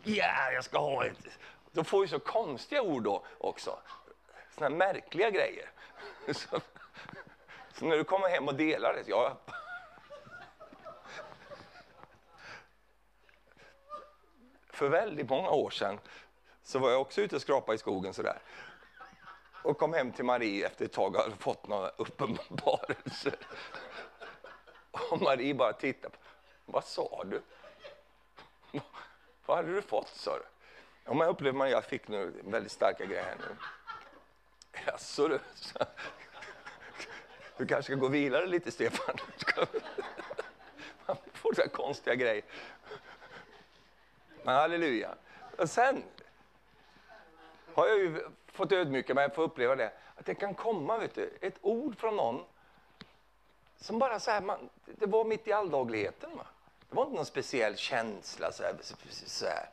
[0.04, 1.18] ja, jag ska ha ett,
[1.72, 3.80] De får ju så konstiga ord då också.
[4.56, 5.72] Såna märkliga grejer.
[6.28, 6.60] Så,
[7.74, 9.38] så, när du kommer hem och delar det, ja,
[14.82, 15.99] för väldigt många år sedan
[16.64, 18.39] så var jag också ute och skrapade i skogen sådär.
[19.64, 23.36] Och kom hem till Marie efter ett tag och hade fått några uppenbarelser.
[24.91, 26.22] Och Marie bara tittade på
[26.66, 27.41] Vad sa du?
[29.46, 30.44] Vad hade du fått, sa du?
[31.06, 33.56] Ja, men jag upplevde att jag fick nu väldigt starka grejer nu.
[34.86, 35.39] Jaså du?
[37.58, 39.16] Du kanske ska gå och vila dig lite, Stefan?
[41.06, 42.44] Man får så konstiga grejer.
[44.44, 45.16] Men halleluja.
[45.58, 46.04] Och sen
[47.74, 49.92] har jag ju fått ödmjuka mig för att uppleva det.
[50.16, 52.46] Att det kan komma vet du, ett ord från någon
[53.78, 56.38] som bara så här, man, det var mitt i alldagligheten.
[56.38, 56.46] Va?
[56.92, 58.76] Det var inte någon speciell känsla så här,
[59.26, 59.70] så här.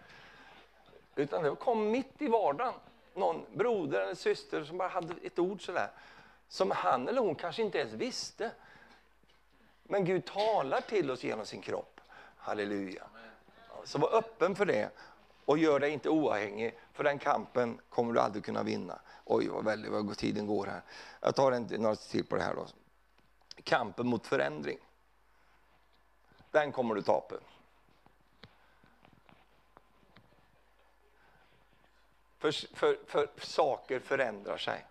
[1.17, 2.75] Utan det kom mitt i vardagen.
[3.15, 5.91] Någon broder eller syster som bara hade ett ord sådär.
[6.49, 8.51] Som han eller hon kanske inte ens visste.
[9.83, 12.01] Men Gud talar till oss genom sin kropp.
[12.37, 13.07] Halleluja.
[13.85, 14.91] Så var öppen för det
[15.45, 18.99] och gör dig inte oavhängig, för den kampen kommer du aldrig kunna vinna.
[19.25, 20.83] Oj, vad väldigt vad tiden går här.
[21.21, 22.67] Jag tar en, några till på det här då.
[23.65, 24.79] Kampen mot förändring.
[26.51, 27.21] Den kommer du ta
[32.39, 34.85] För, för, för saker förändrar sig.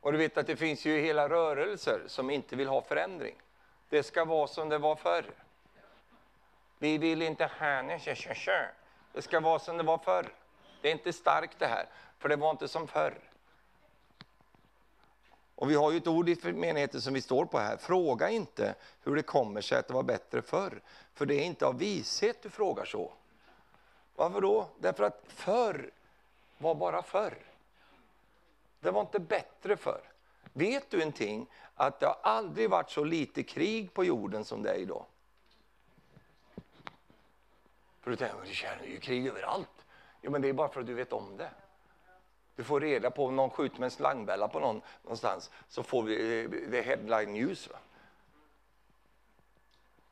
[0.00, 3.34] Och du vet att det finns ju hela rörelser som inte vill ha förändring.
[3.88, 5.24] Det ska vara som det var förr.
[6.78, 7.50] Vi vill inte ha
[9.12, 10.32] Det ska vara som det var förr.
[10.80, 11.86] Det är inte starkt det här,
[12.18, 13.27] för det var inte som förr.
[15.58, 17.76] Och vi har ju ett ord i menigheten som vi står på här.
[17.76, 20.82] Fråga inte hur det kommer sig att det var bättre förr.
[21.14, 23.12] För det är inte av vishet du frågar så.
[24.16, 24.68] Varför då?
[24.78, 25.90] Därför att förr
[26.58, 27.38] var bara förr.
[28.80, 30.00] Det var inte bättre förr.
[30.52, 31.46] Vet du en ting?
[31.74, 35.04] Att det har aldrig varit så lite krig på jorden som det är idag.
[38.00, 39.86] För du tänker, det är ju krig överallt.
[40.22, 41.50] Jo, men det är bara för att du vet om det.
[42.58, 46.02] Du får reda på om någon skjuter med en slangbälla på någon någonstans så får
[46.02, 47.68] vi det headline news.
[47.68, 47.78] Va?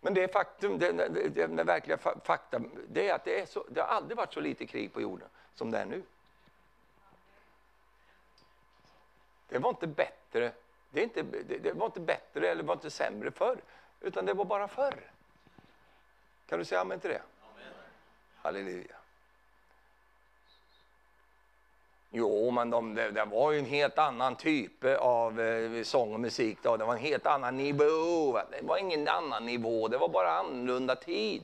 [0.00, 3.46] Men det är faktum, det, det, det, det verkliga fakta, det är att det, är
[3.46, 6.02] så, det har aldrig varit så lite krig på jorden som det är nu.
[9.48, 10.52] Det var inte bättre,
[10.90, 13.58] det, är inte, det, det var inte bättre eller var inte sämre förr,
[14.00, 15.10] utan det var bara förr.
[16.46, 17.22] Kan du säga amen till det?
[17.42, 17.72] Amen.
[18.36, 18.96] Halleluja.
[22.10, 26.20] Jo, men de, det, det, var ju en helt annan typ av eh, sång och
[26.20, 26.76] musik då.
[26.76, 28.32] Det var en helt annan nivå.
[28.50, 31.42] Det var ingen annan nivå, det var bara annorlunda tid.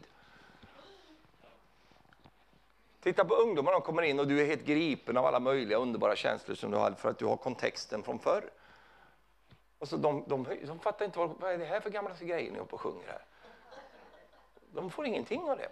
[3.03, 6.17] Titta på ungdomarna, de kommer in och du är helt gripen av alla möjliga underbara
[6.17, 8.51] känslor som du har för att du har kontexten från förr.
[9.79, 12.53] Och så de, de, de fattar inte vad, vad är det här för gamla grejer
[12.53, 13.25] ni håller och sjunger här.
[14.73, 15.69] De får ingenting av det.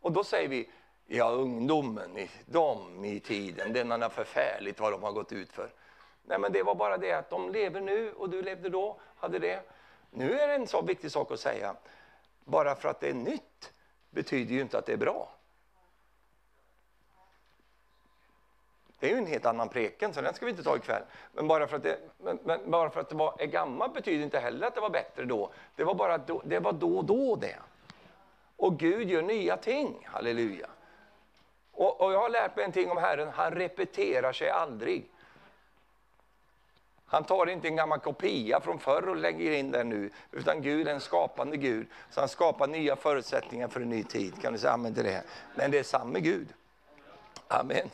[0.00, 0.70] Och då säger vi,
[1.14, 5.70] ja ungdomen, de i tiden, det är förfärligt vad de har gått ut för.
[6.24, 9.38] Nej men det var bara det att de lever nu och du levde då, hade
[9.38, 9.62] det.
[10.10, 11.76] Nu är det en så viktig sak att säga,
[12.44, 13.72] bara för att det är nytt
[14.10, 15.28] betyder ju inte att det är bra.
[18.98, 21.02] Det är ju en helt annan preken, så den ska vi inte ta ikväll.
[21.32, 24.24] Men bara för att det, men, men bara för att det var, är gammalt betyder
[24.24, 25.52] inte heller att det var bättre då.
[25.76, 27.58] Det var bara då, det var då och då det.
[28.56, 30.68] Och Gud gör nya ting, halleluja.
[31.72, 35.10] Och, och jag har lärt mig en ting om Herren, han repeterar sig aldrig.
[37.06, 40.88] Han tar inte en gammal kopia från förr och lägger in den nu, utan Gud
[40.88, 41.86] är en skapande Gud.
[42.10, 44.42] Så han skapar nya förutsättningar för en ny tid.
[44.42, 45.24] Kan du säga amen till det?
[45.54, 46.48] Men det är samma Gud.
[47.48, 47.90] Amen.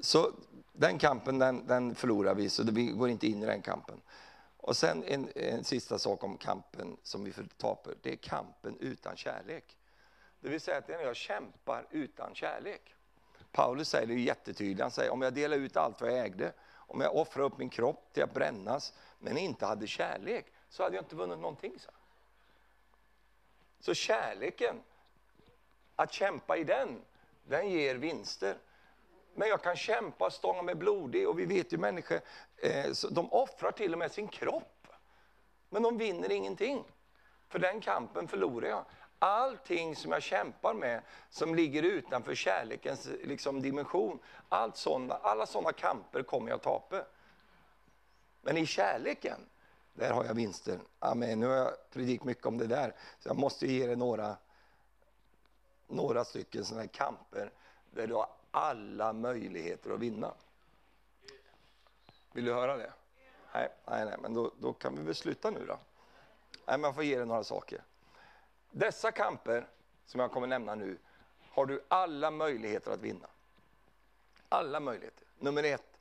[0.00, 0.32] Så
[0.72, 4.00] den kampen den, den förlorar vi, så vi går inte in i den kampen.
[4.56, 9.16] Och sen en, en sista sak om kampen som vi förtapar, det är kampen utan
[9.16, 9.76] kärlek.
[10.42, 12.94] Det vill säga att när jag kämpar utan kärlek.
[13.52, 17.00] Paulus säger det jättetydligt, han säger om jag delar ut allt vad jag ägde, om
[17.00, 21.02] jag offrar upp min kropp till att brännas, men inte hade kärlek, så hade jag
[21.02, 21.78] inte vunnit någonting.
[21.78, 21.90] Så,
[23.80, 24.76] så kärleken,
[25.96, 27.02] att kämpa i den,
[27.44, 28.56] den ger vinster.
[29.34, 32.20] Men jag kan kämpa och stånga mig blodig och vi vet ju människor,
[32.56, 34.86] eh, de offrar till och med sin kropp.
[35.68, 36.84] Men de vinner ingenting.
[37.48, 38.84] För den kampen förlorar jag.
[39.22, 44.18] Allting som jag kämpar med, som ligger utanför kärlekens liksom, dimension,
[44.48, 47.04] allt såna, alla sådana kamper kommer jag tape.
[48.40, 49.40] Men i kärleken,
[49.94, 50.80] där har jag vinsten.
[50.98, 51.40] Amen.
[51.40, 54.36] Nu har jag predikat mycket om det där, så jag måste ge dig några,
[55.86, 57.52] några stycken sådana här kamper
[57.90, 60.34] där du har alla möjligheter att vinna.
[62.32, 62.92] Vill du höra det?
[63.54, 65.78] Nej, nej, nej men då, då kan vi väl sluta nu då.
[66.66, 67.84] Nej, men jag får ge dig några saker.
[68.72, 69.68] Dessa kamper,
[70.06, 70.98] som jag kommer nämna nu,
[71.50, 73.26] har du alla möjligheter att vinna.
[74.48, 75.26] Alla möjligheter.
[75.38, 75.98] Nummer ett,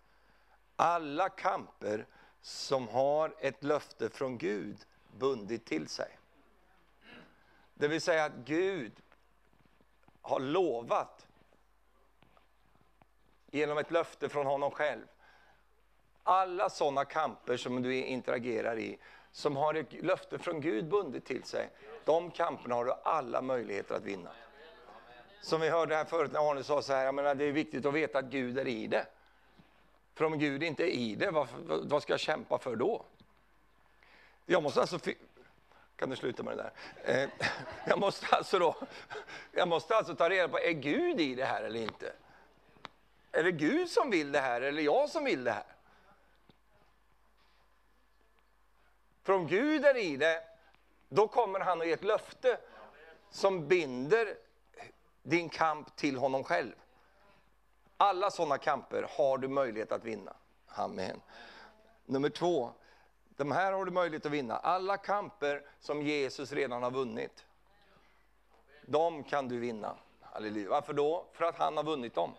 [0.76, 2.06] alla kamper
[2.42, 4.78] som har ett löfte från Gud
[5.18, 6.18] bundit till sig.
[7.74, 8.92] Det vill säga att Gud
[10.22, 11.28] har lovat
[13.52, 15.06] genom ett löfte från honom själv.
[16.24, 18.98] Alla sådana kamper som du interagerar i,
[19.32, 21.70] som har ett löfte från Gud bundet till sig,
[22.06, 24.30] de kamperna har du alla möjligheter att vinna.
[25.42, 27.86] Som vi hörde här förut när Arne sa så här, jag menar, det är viktigt
[27.86, 29.06] att veta att Gud är i det.
[30.14, 33.06] För om Gud inte är i det, vad, vad ska jag kämpa för då?
[34.46, 35.00] Jag måste alltså
[36.02, 36.72] kan du sluta med det
[37.04, 37.24] där?
[37.24, 37.30] Eh,
[37.88, 38.76] jag, måste alltså då,
[39.52, 42.14] jag måste alltså ta reda på, är Gud i det här eller inte?
[43.32, 45.64] Är det Gud som vill det här eller jag som vill det här?
[49.24, 50.44] För om Gud är i det,
[51.14, 52.58] då kommer han och ger ett löfte
[53.30, 54.38] som binder
[55.24, 56.74] din kamp till honom själv.
[57.98, 60.34] Alla sådana kamper har du möjlighet att vinna.
[60.68, 61.22] Amen.
[62.06, 62.72] Nummer två,
[63.30, 64.58] de här har du möjlighet att vinna.
[64.58, 67.46] Alla kamper som Jesus redan har vunnit,
[68.86, 69.96] de kan du vinna.
[70.22, 70.70] Halleluja.
[70.70, 71.26] Varför då?
[71.34, 72.32] För att han har vunnit dem.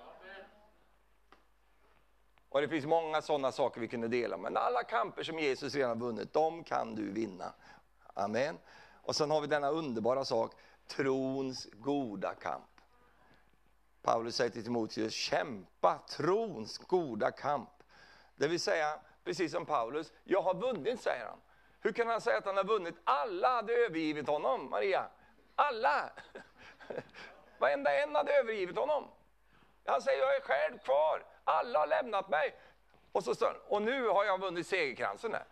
[2.49, 5.99] Och det finns många sådana saker vi kunde dela, men alla kamper som Jesus redan
[5.99, 7.53] vunnit, de kan du vinna.
[8.15, 8.59] Amen.
[9.03, 10.55] Och sen har vi denna underbara sak,
[10.87, 12.65] trons goda kamp.
[14.03, 17.71] Paulus säger till Timoteus, kämpa trons goda kamp.
[18.37, 21.39] Det vill säga, precis som Paulus, jag har vunnit, säger han.
[21.81, 22.95] Hur kan han säga att han har vunnit?
[23.05, 25.07] Alla hade övergivit honom, Maria.
[25.55, 26.11] Alla!
[27.59, 29.09] Varenda en hade övergivit honom.
[29.87, 31.25] Han säger, jag är själv kvar.
[31.45, 32.55] Alla har lämnat mig.
[33.13, 33.35] Och, så
[33.69, 35.45] och nu har jag vunnit segerkransen här.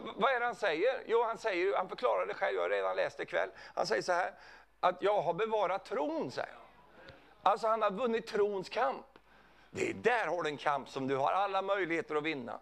[0.00, 1.02] Vad är det han säger?
[1.06, 3.50] Jo, han, säger, han förklarar det själv, jag har redan läst det ikväll.
[3.74, 4.34] Han säger så här,
[4.80, 6.62] att jag har bevarat tron, säger han.
[7.42, 9.06] Alltså han har vunnit trons kamp.
[9.70, 12.58] Det är där har du en kamp som du har alla möjligheter att vinna.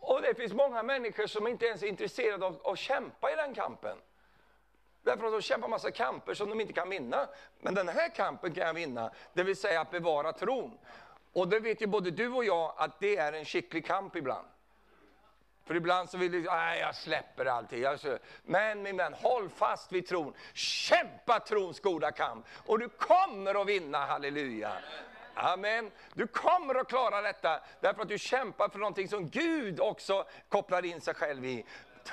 [0.00, 3.54] Och det finns många människor som inte ens är intresserade av att kämpa i den
[3.54, 3.96] kampen.
[5.02, 7.28] Därför att de kämpar massa kamper som de inte kan vinna.
[7.60, 10.78] Men den här kampen kan jag vinna, det vill säga att bevara tron.
[11.32, 14.46] Och det vet ju både du och jag att det är en skicklig kamp ibland.
[15.68, 17.84] För ibland så vill du, nej jag släpper allting.
[18.42, 20.34] Men min vän, håll fast vid tron.
[20.52, 22.46] Kämpa trons goda kamp.
[22.66, 24.72] Och du kommer att vinna, halleluja.
[25.34, 25.90] Amen.
[26.14, 30.84] Du kommer att klara detta därför att du kämpar för någonting som Gud också kopplar
[30.84, 31.64] in sig själv i.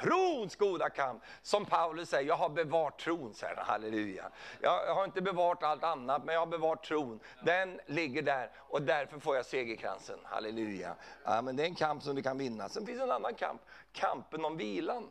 [0.02, 1.24] Trons goda kamp.
[1.42, 3.66] Som Paulus säger, jag har bevarat tron, säger han.
[3.66, 4.30] Halleluja.
[4.62, 7.20] Jag har inte bevarat allt annat, men jag har bevarat tron.
[7.44, 10.20] Den ligger där och därför får jag segerkransen.
[10.24, 10.96] Halleluja.
[11.24, 12.70] Ja, men det är en kamp som du kan vinna.
[12.70, 15.10] Sen finns en annan kamp, kampen om vilan.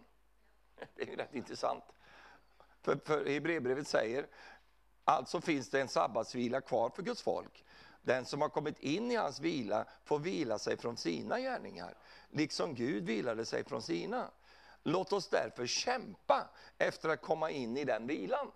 [0.94, 1.84] Det är ju rätt intressant.
[2.82, 4.26] För, för Hebreerbrevet säger,
[5.04, 7.64] alltså finns det en sabbatsvila kvar för Guds folk.
[8.02, 11.94] Den som har kommit in i hans vila får vila sig från sina gärningar,
[12.30, 14.30] liksom Gud vilade sig från sina.
[14.86, 18.52] Låt oss därför kämpa efter att komma in i den vilan.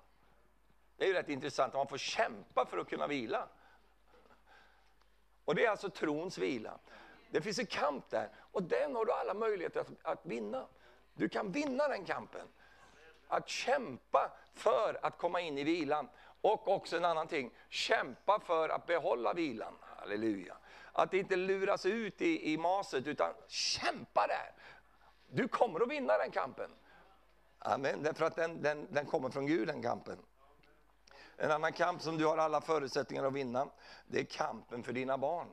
[0.97, 3.49] Det är ju rätt intressant att man får kämpa för att kunna vila.
[5.45, 6.79] Och det är alltså trons vila.
[7.31, 10.67] Det finns en kamp där och den har du alla möjligheter att, att vinna.
[11.15, 12.47] Du kan vinna den kampen.
[13.29, 16.09] Att kämpa för att komma in i vilan.
[16.41, 19.75] Och också en annan ting, kämpa för att behålla vilan.
[19.81, 20.57] Halleluja.
[20.93, 24.53] Att inte luras ut i, i maset, utan kämpa där.
[25.31, 26.71] Du kommer att vinna den kampen.
[27.59, 30.19] Amen, därför att den, den, den kommer från Gud, den kampen.
[31.37, 33.69] En annan kamp som du har alla förutsättningar att vinna,
[34.07, 35.49] det är kampen för dina barn.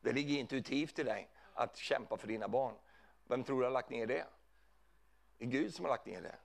[0.00, 2.74] Det ligger intuitivt i dig att kämpa för dina barn.
[3.26, 4.26] Vem tror du har lagt ner det?
[5.38, 6.36] Det är Gud som har lagt ner det.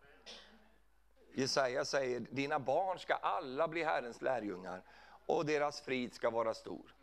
[1.33, 4.83] Jesaja säger, dina barn ska alla bli Herrens lärjungar
[5.25, 6.95] och deras frid ska vara stor.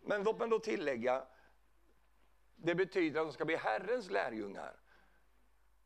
[0.00, 1.24] Men låt mig då tillägga,
[2.62, 4.76] det betyder att de ska bli Herrens lärjungar.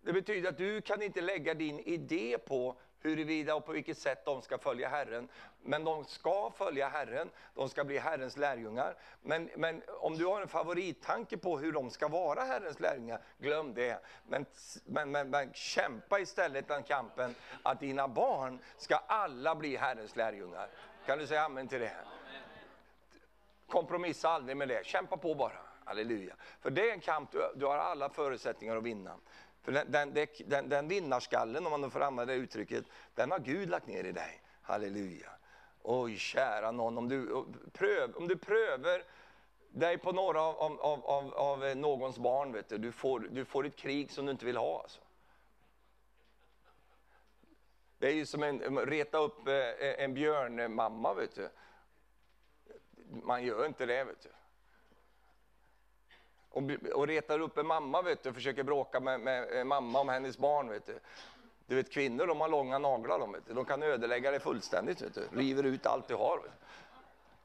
[0.00, 4.24] Det betyder att du kan inte lägga din idé på huruvida och på vilket sätt
[4.24, 5.28] de ska följa Herren.
[5.62, 8.96] Men de ska följa Herren, de ska bli Herrens lärjungar.
[9.22, 13.74] Men, men om du har en favorittanke på hur de ska vara Herrens lärjungar, glöm
[13.74, 14.00] det.
[14.28, 14.46] Men,
[14.84, 20.68] men, men, men kämpa istället den kampen att dina barn ska alla bli Herrens lärjungar.
[21.06, 21.96] Kan du säga amen till det?
[23.66, 25.71] Kompromissa aldrig med det, kämpa på bara.
[25.92, 26.36] Halleluja.
[26.60, 29.16] För det är en kamp du, du har alla förutsättningar att vinna.
[29.62, 32.84] För den, den, den, den vinnarskallen, om man får använda det uttrycket,
[33.14, 34.42] den har Gud lagt ner i dig.
[34.62, 35.30] Halleluja.
[35.82, 39.02] Oj, kära någon, om du, pröv, om du prövar
[39.68, 43.66] dig på några av, av, av, av någons barn, vet du, du, får, du får
[43.66, 44.80] ett krig som du inte vill ha.
[44.82, 45.00] Alltså.
[47.98, 51.48] Det är ju som en, reta upp eh, en björnmamma, vet du.
[53.22, 54.28] Man gör inte det, vet du
[56.52, 56.62] och,
[56.94, 60.38] och retar upp en mamma vet du, och försöker bråka med, med mamma om hennes
[60.38, 60.68] barn.
[60.68, 60.98] Vet du.
[61.66, 63.54] Du vet kvinnor de har långa naglar de, vet du.
[63.54, 65.02] de kan ödelägga dig fullständigt.
[65.02, 65.28] Vet du.
[65.32, 66.36] River ut allt du har.
[66.36, 66.66] Vet du.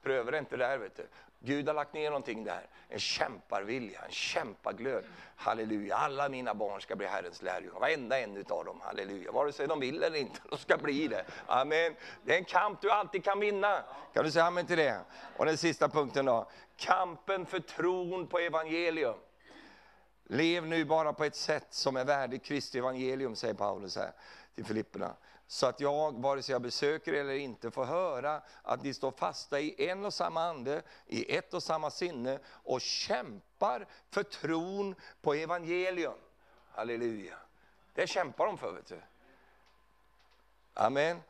[0.10, 0.78] Prövar inte där.
[0.78, 1.04] Vet du.
[1.40, 2.68] Gud har lagt ner någonting där.
[2.90, 5.04] En kämparvilja, en kämpaglöd.
[5.36, 7.80] Halleluja, alla mina barn ska bli Herrens lärjungar.
[7.80, 9.32] Varenda en utav dem, halleluja.
[9.32, 11.26] Vare sig de vill eller inte, de ska bli det.
[11.48, 11.96] Amen.
[12.26, 13.84] Det är en kamp du alltid kan vinna.
[14.14, 15.00] Kan du säga amen till det?
[15.38, 16.50] Och den sista punkten då.
[16.78, 19.16] Kampen för tron på evangelium.
[20.30, 24.12] Lev nu bara på ett sätt som är värdigt Kristi evangelium, säger Paulus här
[24.56, 25.14] till Filipperna.
[25.48, 29.60] Så att jag, vare sig jag besöker eller inte, får höra att ni står fasta
[29.60, 35.34] i en och samma ande, i ett och samma sinne och kämpar för tron på
[35.34, 36.18] evangelium.
[36.72, 37.38] Halleluja.
[37.94, 39.02] Det kämpar de för, vet du.
[40.74, 41.22] Amen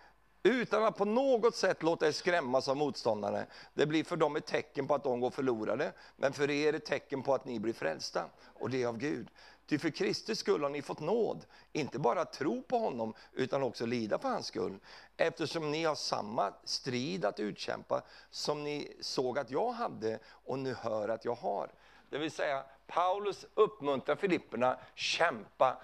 [0.47, 3.45] utan att på något sätt låta er skrämmas av motståndarna.
[3.74, 6.86] Det blir för dem ett tecken på att de går förlorade, men för er ett
[6.86, 9.28] tecken på att ni blir frälsta, och det är av Gud.
[9.68, 13.86] Ty för Kristi skull har ni fått nåd, inte bara tro på honom, utan också
[13.86, 14.80] lida för hans skull.
[15.18, 20.74] Eftersom ni har samma strid att utkämpa som ni såg att jag hade och nu
[20.74, 21.70] hör att jag har.
[22.09, 25.78] Det vill säga, Paulus uppmuntrar Filipperna, kämpa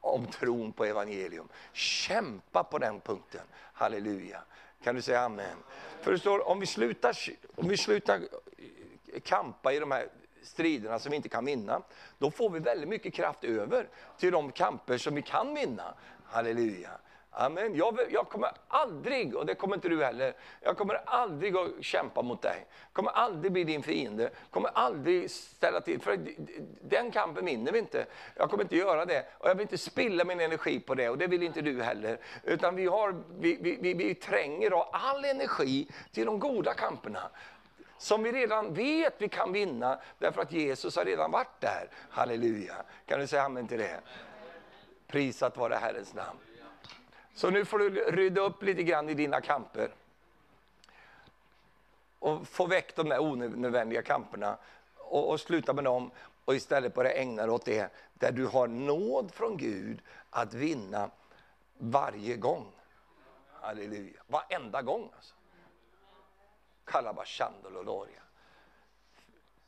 [0.00, 1.48] om tron på evangelium.
[1.72, 3.42] Kämpa på den punkten.
[3.54, 4.42] Halleluja.
[4.82, 5.56] Kan du säga amen?
[6.00, 7.16] För det står, om vi slutar,
[7.56, 8.20] om vi slutar
[9.24, 10.08] kampa i de här
[10.42, 11.82] striderna som vi inte kan vinna,
[12.18, 15.94] då får vi väldigt mycket kraft över till de kamper som vi kan vinna.
[16.24, 16.90] Halleluja.
[17.30, 17.74] Amen.
[17.76, 22.22] Jag, jag, kommer aldrig, och det kommer inte du heller, jag kommer aldrig att kämpa
[22.22, 22.66] mot dig.
[22.92, 24.30] kommer aldrig bli din fiende.
[24.50, 26.18] kommer aldrig ställa till, för
[26.82, 28.06] den kampen vinner vi inte.
[28.34, 29.26] Jag kommer inte göra det.
[29.38, 32.20] Och jag vill inte spilla min energi på det, och det vill inte du heller.
[32.44, 37.30] Utan vi, har, vi, vi, vi, vi tränger all energi till de goda kamperna
[37.98, 41.90] som vi redan vet vi kan vinna därför att Jesus har redan varit där.
[42.10, 42.74] Halleluja.
[43.06, 44.00] Kan du säga amen till det?
[45.06, 46.38] Prisat vare Herrens namn.
[47.34, 49.90] Så nu får du rydda upp lite grann i dina kamper.
[52.18, 54.56] Och få väck de där onödvändiga kamperna
[54.96, 56.10] och, och sluta med dem
[56.44, 61.10] och istället börja ägna dig åt det där du har nåd från Gud att vinna
[61.78, 62.72] varje gång.
[63.52, 64.20] Halleluja.
[64.26, 65.34] Varenda gång alltså.
[66.88, 68.22] Kalabashandololoria.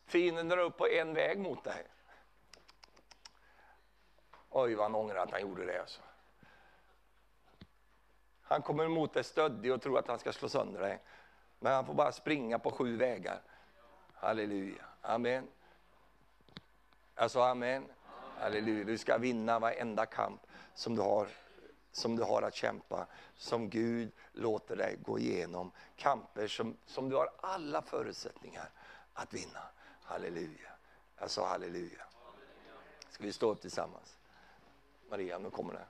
[0.04, 1.86] Fienden drar upp på en väg mot dig.
[4.50, 5.80] Oj, vad han ångrar att han gjorde det.
[5.80, 6.00] Alltså.
[8.42, 11.02] Han kommer emot dig stöddig och tror att han ska slå sönder dig.
[11.58, 13.40] Men han får bara springa på sju vägar.
[14.14, 14.84] Halleluja.
[15.02, 15.48] Amen.
[17.14, 17.86] Jag sa amen.
[18.38, 18.84] Halleluja.
[18.84, 21.28] Du ska vinna varenda kamp som du har
[21.92, 25.72] som du har att kämpa, som Gud låter dig gå igenom.
[25.96, 28.70] Kamper som, som du har alla förutsättningar
[29.14, 29.62] att vinna.
[30.02, 30.70] Halleluja.
[31.18, 32.06] Jag sa halleluja.
[33.10, 34.18] Ska vi stå upp tillsammans?
[35.10, 35.86] Maria, nu kommer det.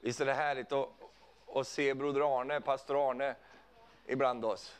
[0.00, 0.88] Visst är det härligt att,
[1.54, 3.36] att se broder Arne, pastor Arne,
[4.06, 4.74] ibland oss?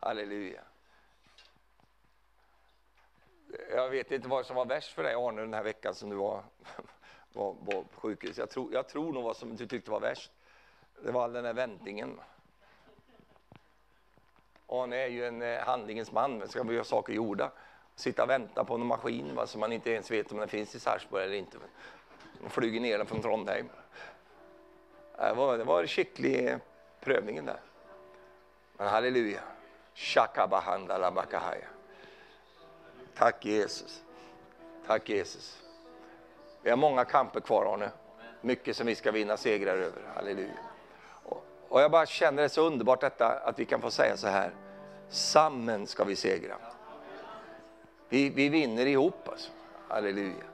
[0.00, 0.62] Halleluja.
[3.70, 6.16] Jag vet inte vad som var värst för dig Arne den här veckan som du
[6.16, 6.42] var,
[7.32, 8.38] var, var på sjukhus.
[8.38, 10.30] Jag tror, jag tror nog vad som du tyckte var värst.
[11.04, 12.20] Det var all den här väntingen.
[14.66, 17.50] Arne är ju en eh, handlingens man, men ska vi göra saker gjorda.
[17.94, 20.74] Sitta och vänta på en maskin va, som man inte ens vet om den finns
[20.74, 21.58] i Sarpsborg eller inte.
[22.40, 23.68] De flyger ner den från Trondheim.
[25.16, 26.58] Det var, det var skicklig eh,
[27.00, 27.60] prövningen där.
[28.76, 29.40] Men halleluja.
[29.94, 31.68] Shakabahandalabakahaya.
[33.18, 34.02] Tack Jesus.
[34.86, 35.62] Tack Jesus.
[36.62, 37.90] Vi har många kamper kvar Arne.
[38.40, 40.02] Mycket som vi ska vinna segrar över.
[40.14, 40.58] Halleluja.
[41.68, 44.50] Och jag bara känner det så underbart detta att vi kan få säga så här.
[45.08, 46.56] Sammen ska vi segra.
[48.08, 49.50] Vi, vi vinner ihop alltså.
[49.88, 50.44] Halleluja.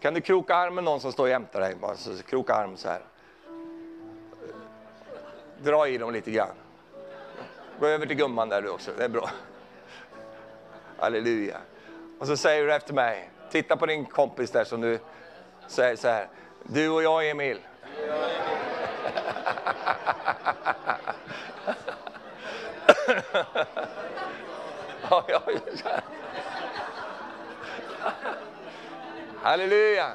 [0.00, 1.74] Kan du kroka arm med någon som står jämte dig?
[1.74, 3.02] Bara så, kroka arm så här.
[5.62, 6.54] Dra i dem lite grann.
[7.80, 9.30] Gå över till gumman där du också, det är bra.
[10.98, 11.60] Halleluja.
[12.18, 14.98] Och så säger du efter mig, titta på din kompis där som du
[15.66, 16.28] säger så här.
[16.62, 17.60] Du och jag Emil.
[25.10, 25.42] ja, ja,
[29.42, 30.12] Halleluja!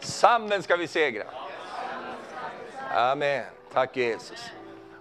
[0.00, 1.24] Sanden ska vi segra.
[2.94, 3.44] Amen.
[3.72, 4.50] Tack Jesus.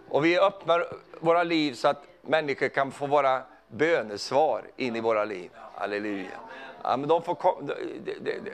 [0.09, 0.87] Och vi öppnar
[1.19, 5.51] våra liv så att människor kan få vara bönesvar in i våra liv.
[5.77, 6.39] Halleluja.
[6.83, 8.53] Ja, men de får kom, det, det, det.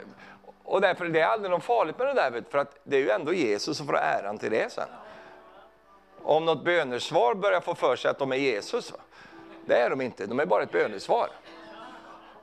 [0.63, 3.09] Och därför det är aldrig något farligt med det där, för att det är ju
[3.09, 4.87] ändå Jesus som får äran till det sen.
[6.23, 8.93] Om något bönesvar börjar få för sig att de är Jesus,
[9.65, 11.29] det är de inte, de är bara ett bönesvar.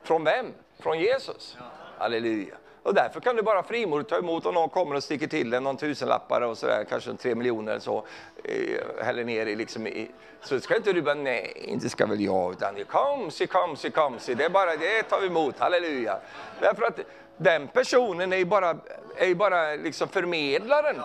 [0.02, 0.46] Från vem?
[0.78, 1.56] Från Jesus.
[1.98, 2.54] Halleluja.
[2.82, 5.62] Och därför kan du bara frimodigt ta emot om någon kommer och sticker till en
[5.64, 8.04] någon tusenlappare och sådär, kanske tre miljoner eller så,
[8.44, 10.10] eh, häller ner i liksom i,
[10.42, 13.90] så ska inte du bara, nej, inte ska väl jag, utan kom si, kom si,
[13.90, 16.18] kom si, det är bara, det tar vi emot, halleluja.
[16.60, 17.00] Därför att
[17.36, 18.76] den personen är ju bara,
[19.16, 20.96] är ju bara liksom förmedlaren.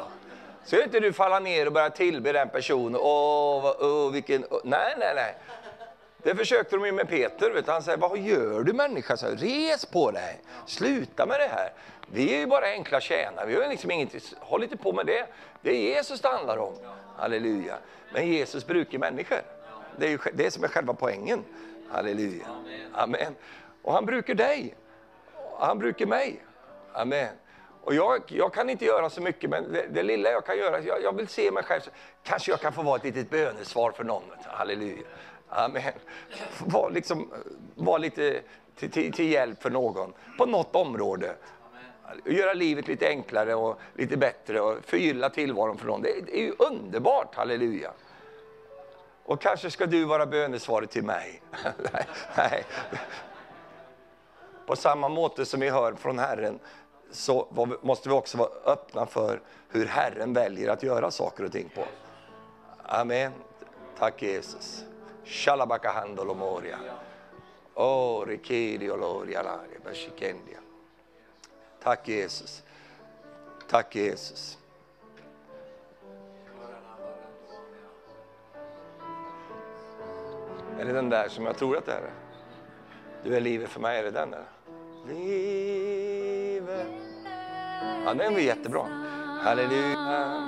[0.65, 4.59] Så inte du falla ner och börja tillbe den personen, åh, oh, oh, vilken, Oh.
[4.63, 5.35] nej, nej, nej.
[6.25, 7.51] Det försökte de ju med Peter.
[7.51, 7.71] Vet du.
[7.71, 9.17] Han säger, vad gör du människa?
[9.17, 11.73] Så, Res på dig, sluta med det här.
[12.07, 15.27] Vi är ju bara enkla tjänare, vi har liksom inget, håll inte på med det.
[15.61, 16.73] Det är Jesus det handlar om.
[17.17, 17.77] Halleluja.
[18.13, 19.37] Men Jesus brukar människor.
[19.97, 21.43] Det är ju det som är själva poängen.
[21.89, 22.45] Halleluja.
[22.93, 23.35] Amen.
[23.81, 24.75] Och han brukar dig.
[25.59, 26.39] Han brukar mig.
[26.93, 27.29] Amen.
[27.83, 30.79] Och jag, jag, kan inte göra så mycket, men det, det lilla jag kan göra,
[30.79, 31.81] jag, jag, vill se mig själv,
[32.23, 34.23] kanske jag kan få vara ett litet bönesvar för någon.
[34.45, 35.05] Halleluja.
[35.55, 35.93] Amen.
[36.59, 37.29] Var, liksom,
[37.75, 38.41] var lite
[38.75, 41.35] till, till, till, hjälp för någon på något område.
[42.25, 46.01] Göra livet lite enklare och lite bättre och förgylla tillvaron för någon.
[46.01, 47.91] Det, det är ju underbart, halleluja.
[49.25, 51.41] Och kanske ska du vara bönesvaret till mig.
[51.93, 52.05] nej,
[52.37, 52.65] nej.
[54.75, 56.59] Samma måte som vi hör från Herren
[57.11, 61.69] så måste vi också vara öppna för hur Herren väljer att göra saker och ting
[61.75, 61.85] på.
[62.83, 63.31] Amen.
[63.99, 64.85] Tack Jesus.
[65.25, 66.77] Shalabakahandolomoria.
[67.75, 68.25] Oh,
[71.83, 72.63] Tack Jesus.
[73.69, 74.57] Tack Jesus.
[80.79, 82.11] Är det den där som jag tror att det är?
[83.23, 84.45] Du är livet för mig, är det den där?
[85.07, 86.87] Livet.
[88.05, 88.87] Ja, den var jättebra.
[89.41, 90.41] Halleluja.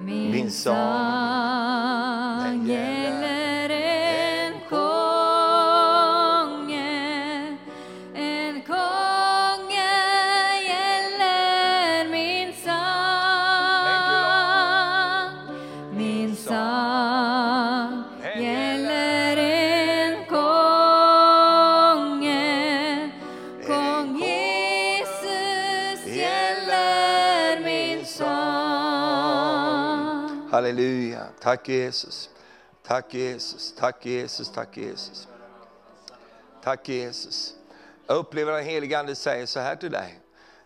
[0.00, 1.67] Min sång
[2.66, 5.68] gäller en konge,
[8.14, 9.94] en konge
[10.68, 12.74] gäller min sång.
[15.96, 18.04] Min sång
[18.36, 21.50] gäller en konge,
[23.66, 28.28] Kong Jesus gäller min sång.
[30.50, 31.26] Halleluja.
[31.40, 32.30] Tack Jesus.
[32.88, 35.28] Tack Jesus, tack Jesus, tack Jesus.
[36.62, 37.56] Tack Jesus.
[38.06, 40.20] Jag upplever att den helige Ande säger så här till dig.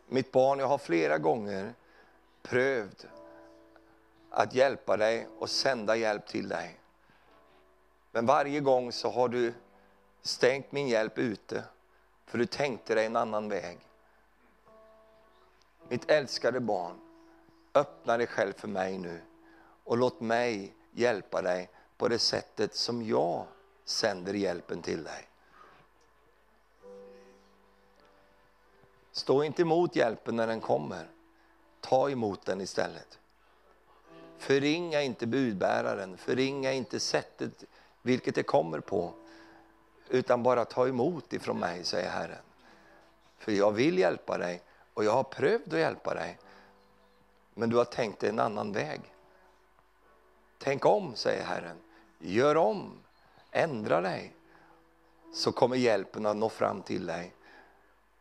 [0.06, 1.74] Mitt barn, jag har flera gånger
[2.42, 3.08] prövd
[4.30, 6.80] att hjälpa dig och sända hjälp till dig.
[8.12, 9.54] Men varje gång så har du
[10.22, 11.64] stängt min hjälp ute,
[12.26, 13.78] för du tänkte dig en annan väg.
[15.88, 17.00] Mitt älskade barn,
[17.74, 19.20] öppna dig själv för mig nu
[19.84, 23.46] och låt mig hjälpa dig på det sättet som jag
[23.84, 25.28] sänder hjälpen till dig.
[29.12, 31.08] Stå inte emot hjälpen när den kommer.
[31.80, 33.18] Ta emot den istället.
[34.38, 37.64] Förringa inte budbäraren, förringa inte sättet
[38.02, 39.12] vilket det kommer på.
[40.08, 42.42] Utan bara ta emot ifrån mig, säger Herren.
[43.38, 44.62] För jag vill hjälpa dig
[44.94, 46.38] och jag har prövat att hjälpa dig.
[47.54, 49.11] Men du har tänkt dig en annan väg.
[50.62, 51.76] Tänk om, säger Herren.
[52.18, 52.98] Gör om,
[53.50, 54.34] ändra dig.
[55.34, 57.34] Så kommer hjälpen att nå fram till dig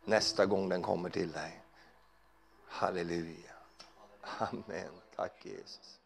[0.05, 1.61] nästa gång den kommer till dig.
[2.65, 3.53] Halleluja.
[4.21, 4.91] Amen.
[5.15, 6.00] Tack Jesus.